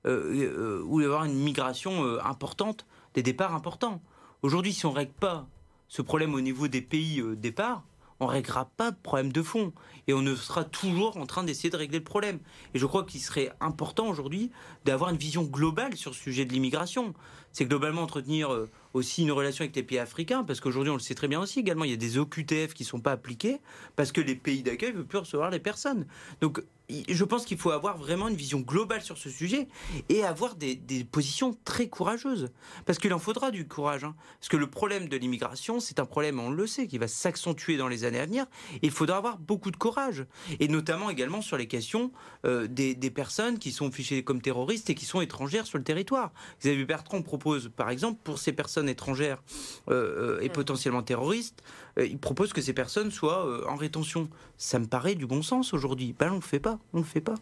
euh, 0.04 0.34
euh, 0.34 0.82
où 0.84 1.00
il 1.00 1.06
va 1.06 1.12
y 1.12 1.14
avoir 1.14 1.24
une 1.24 1.38
migration 1.38 2.18
importante, 2.24 2.86
des 3.14 3.22
départs 3.22 3.54
importants. 3.54 4.02
Aujourd'hui, 4.42 4.72
si 4.72 4.84
on 4.86 4.90
ne 4.90 4.96
règle 4.96 5.12
pas 5.12 5.46
ce 5.88 6.02
problème 6.02 6.34
au 6.34 6.40
niveau 6.40 6.68
des 6.68 6.82
pays 6.82 7.22
départ, 7.36 7.84
on 8.22 8.26
ne 8.26 8.32
réglera 8.32 8.66
pas 8.76 8.92
de 8.92 8.96
problème 9.02 9.32
de 9.32 9.42
fond. 9.42 9.72
Et 10.06 10.14
on 10.14 10.22
ne 10.22 10.34
sera 10.36 10.64
toujours 10.64 11.16
en 11.16 11.26
train 11.26 11.42
d'essayer 11.42 11.70
de 11.70 11.76
régler 11.76 11.98
le 11.98 12.04
problème. 12.04 12.38
Et 12.72 12.78
je 12.78 12.86
crois 12.86 13.04
qu'il 13.04 13.20
serait 13.20 13.50
important 13.60 14.06
aujourd'hui 14.06 14.52
d'avoir 14.84 15.10
une 15.10 15.16
vision 15.16 15.42
globale 15.42 15.96
sur 15.96 16.14
ce 16.14 16.20
sujet 16.20 16.44
de 16.44 16.52
l'immigration. 16.52 17.14
C'est 17.52 17.66
globalement 17.66 18.02
entretenir 18.02 18.50
aussi 18.94 19.22
une 19.22 19.32
relation 19.32 19.62
avec 19.62 19.74
les 19.76 19.82
pays 19.82 19.98
africains, 19.98 20.44
parce 20.44 20.60
qu'aujourd'hui, 20.60 20.90
on 20.90 20.96
le 20.96 21.00
sait 21.00 21.14
très 21.14 21.28
bien 21.28 21.40
aussi 21.40 21.60
également, 21.60 21.84
il 21.84 21.90
y 21.90 21.94
a 21.94 21.98
des 21.98 22.18
OQTF 22.18 22.74
qui 22.74 22.82
ne 22.82 22.88
sont 22.88 23.00
pas 23.00 23.12
appliqués, 23.12 23.60
parce 23.96 24.12
que 24.12 24.20
les 24.20 24.34
pays 24.34 24.62
d'accueil 24.62 24.92
ne 24.92 24.98
veulent 24.98 25.06
plus 25.06 25.18
recevoir 25.18 25.50
les 25.50 25.60
personnes. 25.60 26.06
Donc, 26.40 26.62
je 27.08 27.24
pense 27.24 27.44
qu'il 27.44 27.58
faut 27.58 27.70
avoir 27.70 27.96
vraiment 27.96 28.28
une 28.28 28.36
vision 28.36 28.60
globale 28.60 29.02
sur 29.02 29.18
ce 29.18 29.30
sujet 29.30 29.68
et 30.08 30.24
avoir 30.24 30.56
des, 30.56 30.76
positions 31.10 31.56
très 31.64 31.88
courageuses. 31.88 32.50
Parce 32.86 32.98
qu'il 32.98 33.12
en 33.14 33.18
faudra 33.18 33.50
du 33.50 33.66
courage. 33.66 34.04
Hein. 34.04 34.14
Parce 34.40 34.48
que 34.48 34.56
le 34.56 34.68
problème 34.68 35.08
de 35.08 35.16
l'immigration, 35.16 35.80
c'est 35.80 35.98
un 35.98 36.04
problème, 36.04 36.38
on 36.40 36.50
le 36.50 36.66
sait, 36.66 36.86
qui 36.86 36.98
va 36.98 37.08
s'accentuer 37.08 37.76
dans 37.76 37.88
les 37.88 38.04
années 38.04 38.20
à 38.20 38.26
venir. 38.26 38.46
Il 38.82 38.90
faudra 38.90 39.16
avoir 39.16 39.38
beaucoup 39.38 39.70
de 39.70 39.76
courage. 39.76 40.26
Et 40.60 40.68
notamment 40.68 41.10
également 41.10 41.42
sur 41.42 41.56
les 41.56 41.66
questions 41.66 42.12
euh, 42.44 42.66
des, 42.66 42.94
personnes 43.10 43.58
qui 43.58 43.72
sont 43.72 43.90
fichées 43.90 44.24
comme 44.24 44.40
terroristes 44.40 44.88
et 44.90 44.94
qui 44.94 45.04
sont 45.04 45.20
étrangères 45.20 45.66
sur 45.66 45.78
le 45.78 45.84
territoire. 45.84 46.32
Xavier 46.60 46.84
Bertrand 46.84 47.22
propose, 47.22 47.41
par 47.76 47.90
exemple, 47.90 48.20
pour 48.24 48.38
ces 48.38 48.52
personnes 48.52 48.88
étrangères 48.88 49.42
euh, 49.88 50.38
euh, 50.38 50.40
et 50.40 50.48
potentiellement 50.48 51.02
terroristes, 51.02 51.62
euh, 51.98 52.06
il 52.06 52.18
propose 52.18 52.52
que 52.52 52.60
ces 52.60 52.72
personnes 52.72 53.10
soient 53.10 53.68
en 53.70 53.76
rétention. 53.76 54.28
Ça 54.56 54.78
me 54.78 54.86
paraît 54.86 55.14
du 55.14 55.26
bon 55.26 55.42
sens 55.42 55.72
aujourd'hui. 55.74 56.14
Ben, 56.18 56.28
on 56.28 56.30
ne 56.30 56.36
le 56.36 56.42
fait 56.42 56.60
pas. 56.60 56.78
On 56.92 56.98
le 56.98 57.04
fait 57.04 57.20
pas. 57.20 57.34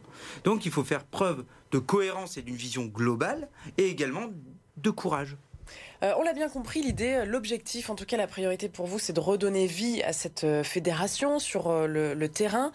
Donc 0.44 0.66
il 0.66 0.72
faut 0.72 0.84
faire 0.84 1.04
preuve 1.04 1.44
de 1.70 1.78
cohérence 1.78 2.36
et 2.36 2.42
d'une 2.42 2.56
vision 2.56 2.86
globale 2.86 3.48
et 3.78 3.88
également 3.88 4.30
de 4.76 4.90
courage. 4.90 5.36
Euh, 6.02 6.12
on 6.18 6.22
l'a 6.22 6.32
bien 6.32 6.48
compris, 6.48 6.82
l'idée, 6.82 7.24
l'objectif, 7.26 7.90
en 7.90 7.94
tout 7.94 8.06
cas 8.06 8.16
la 8.16 8.26
priorité 8.26 8.68
pour 8.68 8.86
vous, 8.86 8.98
c'est 8.98 9.12
de 9.12 9.20
redonner 9.20 9.66
vie 9.66 10.02
à 10.02 10.12
cette 10.12 10.44
euh, 10.44 10.64
fédération 10.64 11.38
sur 11.38 11.68
euh, 11.68 11.86
le, 11.86 12.28
terrain. 12.28 12.72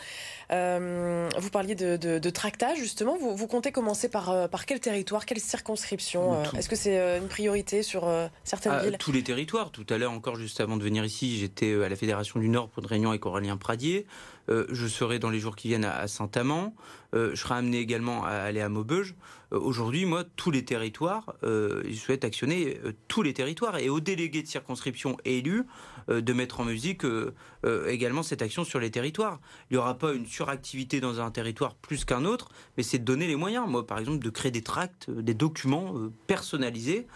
vous 0.50 1.50
parliez 1.50 1.74
de, 1.76 2.30
tractage, 2.30 2.78
justement. 2.78 3.18
Vous, 3.18 3.48
comptez 3.48 3.72
commencer 3.72 4.10
par, 4.10 4.50
par 4.50 4.66
quel 4.66 4.80
territoire, 4.80 5.26
quelle 5.26 5.40
circonscription 5.40 6.44
Est-ce 6.58 6.70
que 6.70 6.76
c'est 6.76 7.18
une 7.18 7.28
priorité 7.28 7.84
sur 7.84 8.12
certaines 8.44 8.74
ah, 8.74 8.84
villes? 8.84 8.98
Tous 9.00 9.12
les 9.12 9.24
territoires. 9.24 9.72
Tout 9.72 9.86
à 9.90 9.98
l'heure, 9.98 10.12
encore 10.12 10.36
juste 10.36 10.60
avant 10.60 10.78
de 10.78 10.84
venir 10.84 11.06
ici, 11.06 11.38
j'étais 11.38 11.74
à 11.82 11.90
la 11.90 11.96
Fédération 11.96 12.40
du 12.40 12.50
Nord 12.50 12.70
pour 12.70 12.84
une 12.84 12.90
réunion 12.90 13.10
avec 13.12 13.26
Aurélien 13.26 13.58
Pradier. 13.58 14.06
je 14.50 14.88
serai 14.88 15.20
dans 15.20 15.30
les 15.30 15.40
jours 15.40 15.56
qui 15.56 15.70
viennent 15.70 15.86
à, 15.86 16.08
Saint-Amand. 16.08 16.76
je 17.14 17.36
serai 17.36 17.56
amené 17.56 17.80
également 17.80 18.26
à 18.26 18.32
aller 18.32 18.62
à 18.62 18.70
Maubeuge. 18.70 19.16
Aujourd'hui, 19.52 20.06
moi, 20.06 20.24
tous 20.36 20.52
les 20.52 20.66
territoires, 20.66 21.36
je 21.44 21.96
souhaite 21.96 22.26
actionner 22.26 22.78
tous 23.08 23.15
les 23.24 23.34
territoires 23.34 23.78
et 23.78 23.90
aux 23.90 24.00
délégués 24.00 24.44
de 24.44 24.48
circonscription 24.48 25.18
élus 25.26 25.64
euh, 26.10 26.22
de 26.22 26.34
mettre 26.34 26.60
en 26.60 26.66
musique 26.66 27.06
euh, 27.06 27.34
euh, 27.66 27.88
également 27.88 28.24
cette 28.24 28.42
action 28.42 28.64
sur 28.64 28.80
les 28.80 28.92
territoires. 28.92 29.40
Il 29.70 29.74
n'y 29.74 29.78
aura 29.78 29.98
pas 29.98 30.14
une 30.14 30.26
suractivité 30.26 31.00
dans 31.00 31.20
un 31.20 31.32
territoire 31.32 31.76
plus 31.76 32.06
qu'un 32.06 32.26
autre, 32.26 32.50
mais 32.78 32.84
c'est 32.84 33.00
de 33.00 33.04
donner 33.04 33.28
les 33.28 33.36
moyens. 33.36 33.68
Moi, 33.68 33.86
par 33.86 34.00
exemple, 34.00 34.20
de 34.20 34.30
créer 34.30 34.52
des 34.52 34.62
tracts, 34.62 35.10
des 35.10 35.34
documents 35.34 35.96
personnalisés 36.28 37.08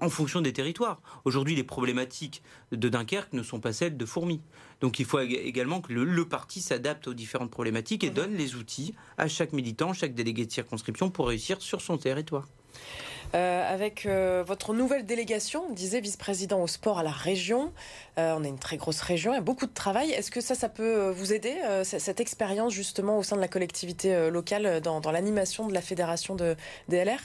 en 0.00 0.08
fonction 0.08 0.40
des 0.40 0.52
territoires. 0.52 1.00
Aujourd'hui, 1.24 1.54
les 1.54 1.64
problématiques 1.64 2.42
de 2.72 2.88
Dunkerque 2.88 3.32
ne 3.32 3.42
sont 3.42 3.60
pas 3.60 3.72
celles 3.72 3.96
de 3.96 4.06
Fourmi. 4.06 4.40
Donc 4.80 4.98
il 4.98 5.06
faut 5.06 5.20
également 5.20 5.80
que 5.80 5.92
le, 5.92 6.28
parti 6.28 6.60
s'adapte 6.60 7.08
aux 7.08 7.14
différentes 7.14 7.50
problématiques 7.50 8.04
et 8.04 8.10
donne 8.10 8.34
les 8.34 8.54
outils 8.54 8.94
à 9.16 9.28
chaque 9.28 9.52
militant, 9.52 9.92
chaque 9.92 10.14
délégué 10.14 10.46
de 10.46 10.52
circonscription 10.52 11.10
pour 11.10 11.28
réussir 11.28 11.62
sur 11.62 11.80
son 11.80 11.96
territoire. 11.96 12.46
Euh, 13.34 13.72
avec 13.72 14.06
euh, 14.06 14.44
votre 14.46 14.72
nouvelle 14.74 15.04
délégation, 15.04 15.64
disait 15.72 16.00
vice-président 16.00 16.62
au 16.62 16.68
sport 16.68 17.00
à 17.00 17.02
la 17.02 17.10
région. 17.10 17.72
Euh, 18.16 18.32
on 18.38 18.44
a 18.44 18.46
une 18.46 18.60
très 18.60 18.76
grosse 18.76 19.00
région, 19.00 19.32
il 19.32 19.34
y 19.34 19.38
a 19.38 19.42
beaucoup 19.42 19.66
de 19.66 19.74
travail. 19.74 20.12
Est-ce 20.12 20.30
que 20.30 20.40
ça, 20.40 20.54
ça 20.54 20.68
peut 20.68 21.10
vous 21.10 21.32
aider, 21.32 21.54
cette 21.82 22.20
expérience 22.20 22.72
justement 22.72 23.18
au 23.18 23.24
sein 23.24 23.34
de 23.34 23.40
la 23.40 23.48
collectivité 23.48 24.30
locale 24.30 24.80
dans, 24.80 25.00
l'animation 25.10 25.66
de 25.66 25.74
la 25.74 25.80
fédération 25.80 26.36
de 26.36 26.54
DLR 26.88 27.18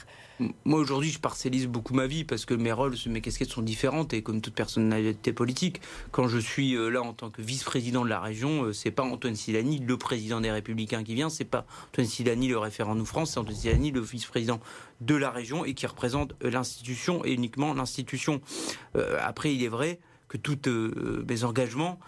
moi 0.64 0.80
aujourd'hui, 0.80 1.10
je 1.10 1.18
parcellise 1.18 1.66
beaucoup 1.66 1.92
ma 1.92 2.06
vie 2.06 2.24
parce 2.24 2.46
que 2.46 2.54
mes 2.54 2.72
rôles, 2.72 2.94
mes 3.08 3.20
casquettes 3.20 3.50
sont 3.50 3.60
différentes 3.60 4.14
et 4.14 4.22
comme 4.22 4.40
toute 4.40 4.54
personnalité 4.54 5.34
politique, 5.34 5.82
quand 6.12 6.28
je 6.28 6.38
suis 6.38 6.76
là 6.90 7.02
en 7.02 7.12
tant 7.12 7.28
que 7.28 7.42
vice-président 7.42 8.06
de 8.06 8.08
la 8.08 8.20
région, 8.20 8.72
c'est 8.72 8.90
pas 8.90 9.02
Antoine 9.02 9.36
Silani, 9.36 9.80
le 9.80 9.98
président 9.98 10.40
des 10.40 10.50
Républicains 10.50 11.04
qui 11.04 11.14
vient, 11.14 11.28
c'est 11.28 11.44
pas 11.44 11.66
Antoine 11.88 12.06
Silani, 12.06 12.48
le 12.48 12.56
référent 12.56 12.94
Nous 12.94 13.04
France, 13.04 13.32
c'est 13.32 13.38
Antoine 13.38 13.54
Silani, 13.54 13.90
le 13.90 14.00
vice-président 14.00 14.60
de 15.00 15.14
la 15.14 15.30
région 15.30 15.64
et 15.64 15.74
qui 15.74 15.86
représente 15.86 16.34
l'institution 16.42 17.24
et 17.24 17.32
uniquement 17.32 17.74
l'institution. 17.74 18.40
Euh, 18.96 19.18
après, 19.20 19.54
il 19.54 19.62
est 19.64 19.68
vrai 19.68 20.00
que 20.28 20.36
tous 20.36 20.58
mes 21.28 21.42
engagements 21.42 21.98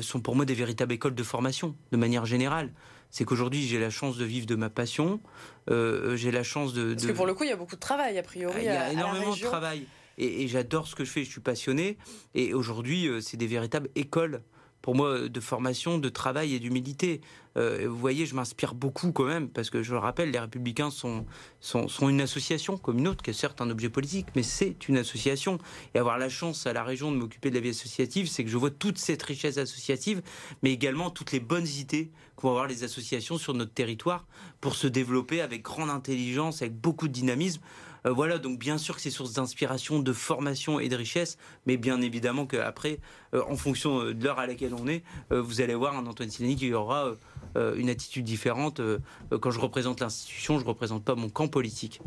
sont 0.00 0.20
pour 0.22 0.34
moi 0.34 0.46
des 0.46 0.54
véritables 0.54 0.94
écoles 0.94 1.14
de 1.14 1.22
formation, 1.22 1.76
de 1.92 1.98
manière 1.98 2.24
générale 2.24 2.72
c'est 3.10 3.24
qu'aujourd'hui 3.24 3.60
j'ai 3.66 3.78
la 3.78 3.90
chance 3.90 4.16
de 4.16 4.24
vivre 4.24 4.46
de 4.46 4.54
ma 4.54 4.70
passion, 4.70 5.20
j'ai 5.68 6.30
la 6.30 6.42
chance 6.42 6.72
de, 6.72 6.94
Parce 6.94 7.06
que 7.06 7.12
pour 7.12 7.26
le 7.26 7.34
coup, 7.34 7.44
il 7.44 7.50
y 7.50 7.52
a 7.52 7.56
beaucoup 7.56 7.74
de 7.74 7.80
travail 7.80 8.16
a 8.16 8.22
priori. 8.22 8.60
Il 8.60 8.64
y 8.64 8.68
a 8.68 8.92
énormément 8.92 9.34
de 9.34 9.40
travail 9.40 9.84
et, 10.16 10.48
j'adore 10.48 10.86
ce 10.86 10.94
que 10.94 11.04
je 11.04 11.10
fais. 11.10 11.24
Je 11.24 11.30
suis 11.30 11.40
passionné 11.40 11.98
et 12.34 12.54
aujourd'hui, 12.54 13.10
c'est 13.20 13.36
des 13.36 13.46
véritables 13.46 13.90
écoles 13.94 14.42
pour 14.82 14.94
moi 14.94 15.28
de 15.28 15.40
formation, 15.40 15.98
de 15.98 16.08
travail 16.08 16.54
et 16.54 16.58
d'humilité. 16.58 17.20
Euh, 17.56 17.86
vous 17.88 17.96
voyez, 17.96 18.26
je 18.26 18.34
m'inspire 18.34 18.74
beaucoup 18.74 19.12
quand 19.12 19.24
même, 19.24 19.48
parce 19.48 19.70
que 19.70 19.82
je 19.82 19.92
le 19.92 19.98
rappelle, 19.98 20.30
les 20.30 20.38
Républicains 20.38 20.90
sont, 20.90 21.26
sont, 21.60 22.08
une 22.08 22.20
association 22.20 22.76
comme 22.76 22.98
une 22.98 23.08
autre, 23.08 23.22
qui 23.22 23.30
est 23.30 23.34
certes 23.34 23.60
un 23.60 23.70
objet 23.70 23.88
politique, 23.88 24.28
mais 24.36 24.42
c'est 24.42 24.88
une 24.88 24.96
association. 24.96 25.58
Et 25.94 25.98
avoir 25.98 26.18
la 26.18 26.28
chance 26.28 26.66
à 26.66 26.72
la 26.72 26.84
région 26.84 27.10
de 27.10 27.16
m'occuper 27.16 27.50
de 27.50 27.56
la 27.56 27.60
vie 27.60 27.70
associative, 27.70 28.28
c'est 28.28 28.44
que 28.44 28.50
je 28.50 28.56
vois 28.56 28.70
toute 28.70 28.98
cette 28.98 29.22
richesse 29.22 29.58
associative, 29.58 30.22
mais 30.62 30.72
également 30.72 31.10
toutes 31.10 31.32
les 31.32 31.40
bonnes 31.40 31.66
idées 31.66 32.10
qu'ont 32.36 32.50
avoir 32.50 32.66
les 32.66 32.84
associations 32.84 33.36
sur 33.36 33.54
notre 33.54 33.72
territoire 33.72 34.26
pour 34.60 34.74
se 34.74 34.86
développer 34.86 35.40
avec 35.40 35.62
grande 35.62 35.90
intelligence, 35.90 36.62
avec 36.62 36.74
beaucoup 36.74 37.08
de 37.08 37.12
dynamisme. 37.12 37.60
Euh, 38.06 38.12
voilà, 38.12 38.38
donc 38.38 38.58
bien 38.58 38.78
sûr 38.78 38.96
que 38.96 39.02
c'est 39.02 39.10
source 39.10 39.32
d'inspiration, 39.32 39.98
de 39.98 40.12
formation 40.12 40.80
et 40.80 40.88
de 40.88 40.96
richesse, 40.96 41.38
mais 41.66 41.76
bien 41.76 42.00
évidemment 42.00 42.46
qu'après, 42.46 43.00
euh, 43.34 43.42
en 43.48 43.56
fonction 43.56 44.04
de 44.04 44.24
l'heure 44.24 44.38
à 44.38 44.46
laquelle 44.46 44.74
on 44.74 44.86
est, 44.86 45.02
vous 45.30 45.60
allez 45.60 45.74
voir 45.74 45.96
un 45.96 46.06
Antoine 46.06 46.30
Silani 46.30 46.56
qui 46.56 46.72
aura 46.72 47.14
euh, 47.56 47.74
une 47.76 47.90
attitude 47.90 48.24
différente. 48.24 48.78
Euh, 48.80 48.98
quand 49.40 49.50
je 49.50 49.58
représente 49.58 50.00
l'institution, 50.00 50.58
je 50.58 50.64
ne 50.64 50.68
représente 50.68 51.04
pas 51.04 51.16
mon 51.16 51.28
camp 51.28 51.48
politique. 51.48 52.00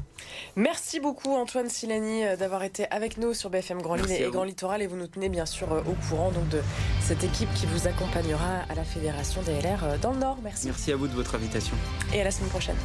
Merci 0.56 1.00
beaucoup 1.00 1.34
Antoine 1.34 1.70
Silani 1.70 2.26
euh, 2.26 2.38
d'avoir 2.38 2.64
été 2.64 2.90
avec 2.92 3.18
nous 3.18 3.34
sur 3.34 3.50
BFM 3.50 3.82
Grand 3.82 3.96
Lille 3.96 4.12
et 4.12 4.30
Grand 4.30 4.46
Littoral 4.46 4.82
et 4.82 4.88
vous 4.88 4.96
nous 4.96 5.08
tenez 5.08 5.30
bien 5.30 5.46
sûr 5.46 5.68
au 5.72 6.08
courant 6.08 6.32
donc 6.32 6.48
de 6.50 6.62
cette 7.02 7.24
équipe 7.24 7.54
qui 7.56 7.66
vous 7.66 7.88
accompagnera 7.88 8.60
à 8.70 8.76
la 8.76 8.86
Fédération 8.86 9.42
des 9.42 9.60
LR 9.62 10.00
dans 10.02 10.12
le 10.12 10.20
Nord. 10.20 10.38
Merci. 10.44 10.68
Merci 10.68 10.92
à 10.92 10.96
vous 10.96 11.08
de 11.08 11.14
votre 11.14 11.36
invitation. 11.36 11.76
Et 12.14 12.22
à 12.22 12.24
la 12.24 12.32
semaine 12.32 12.50
prochaine. 12.50 12.78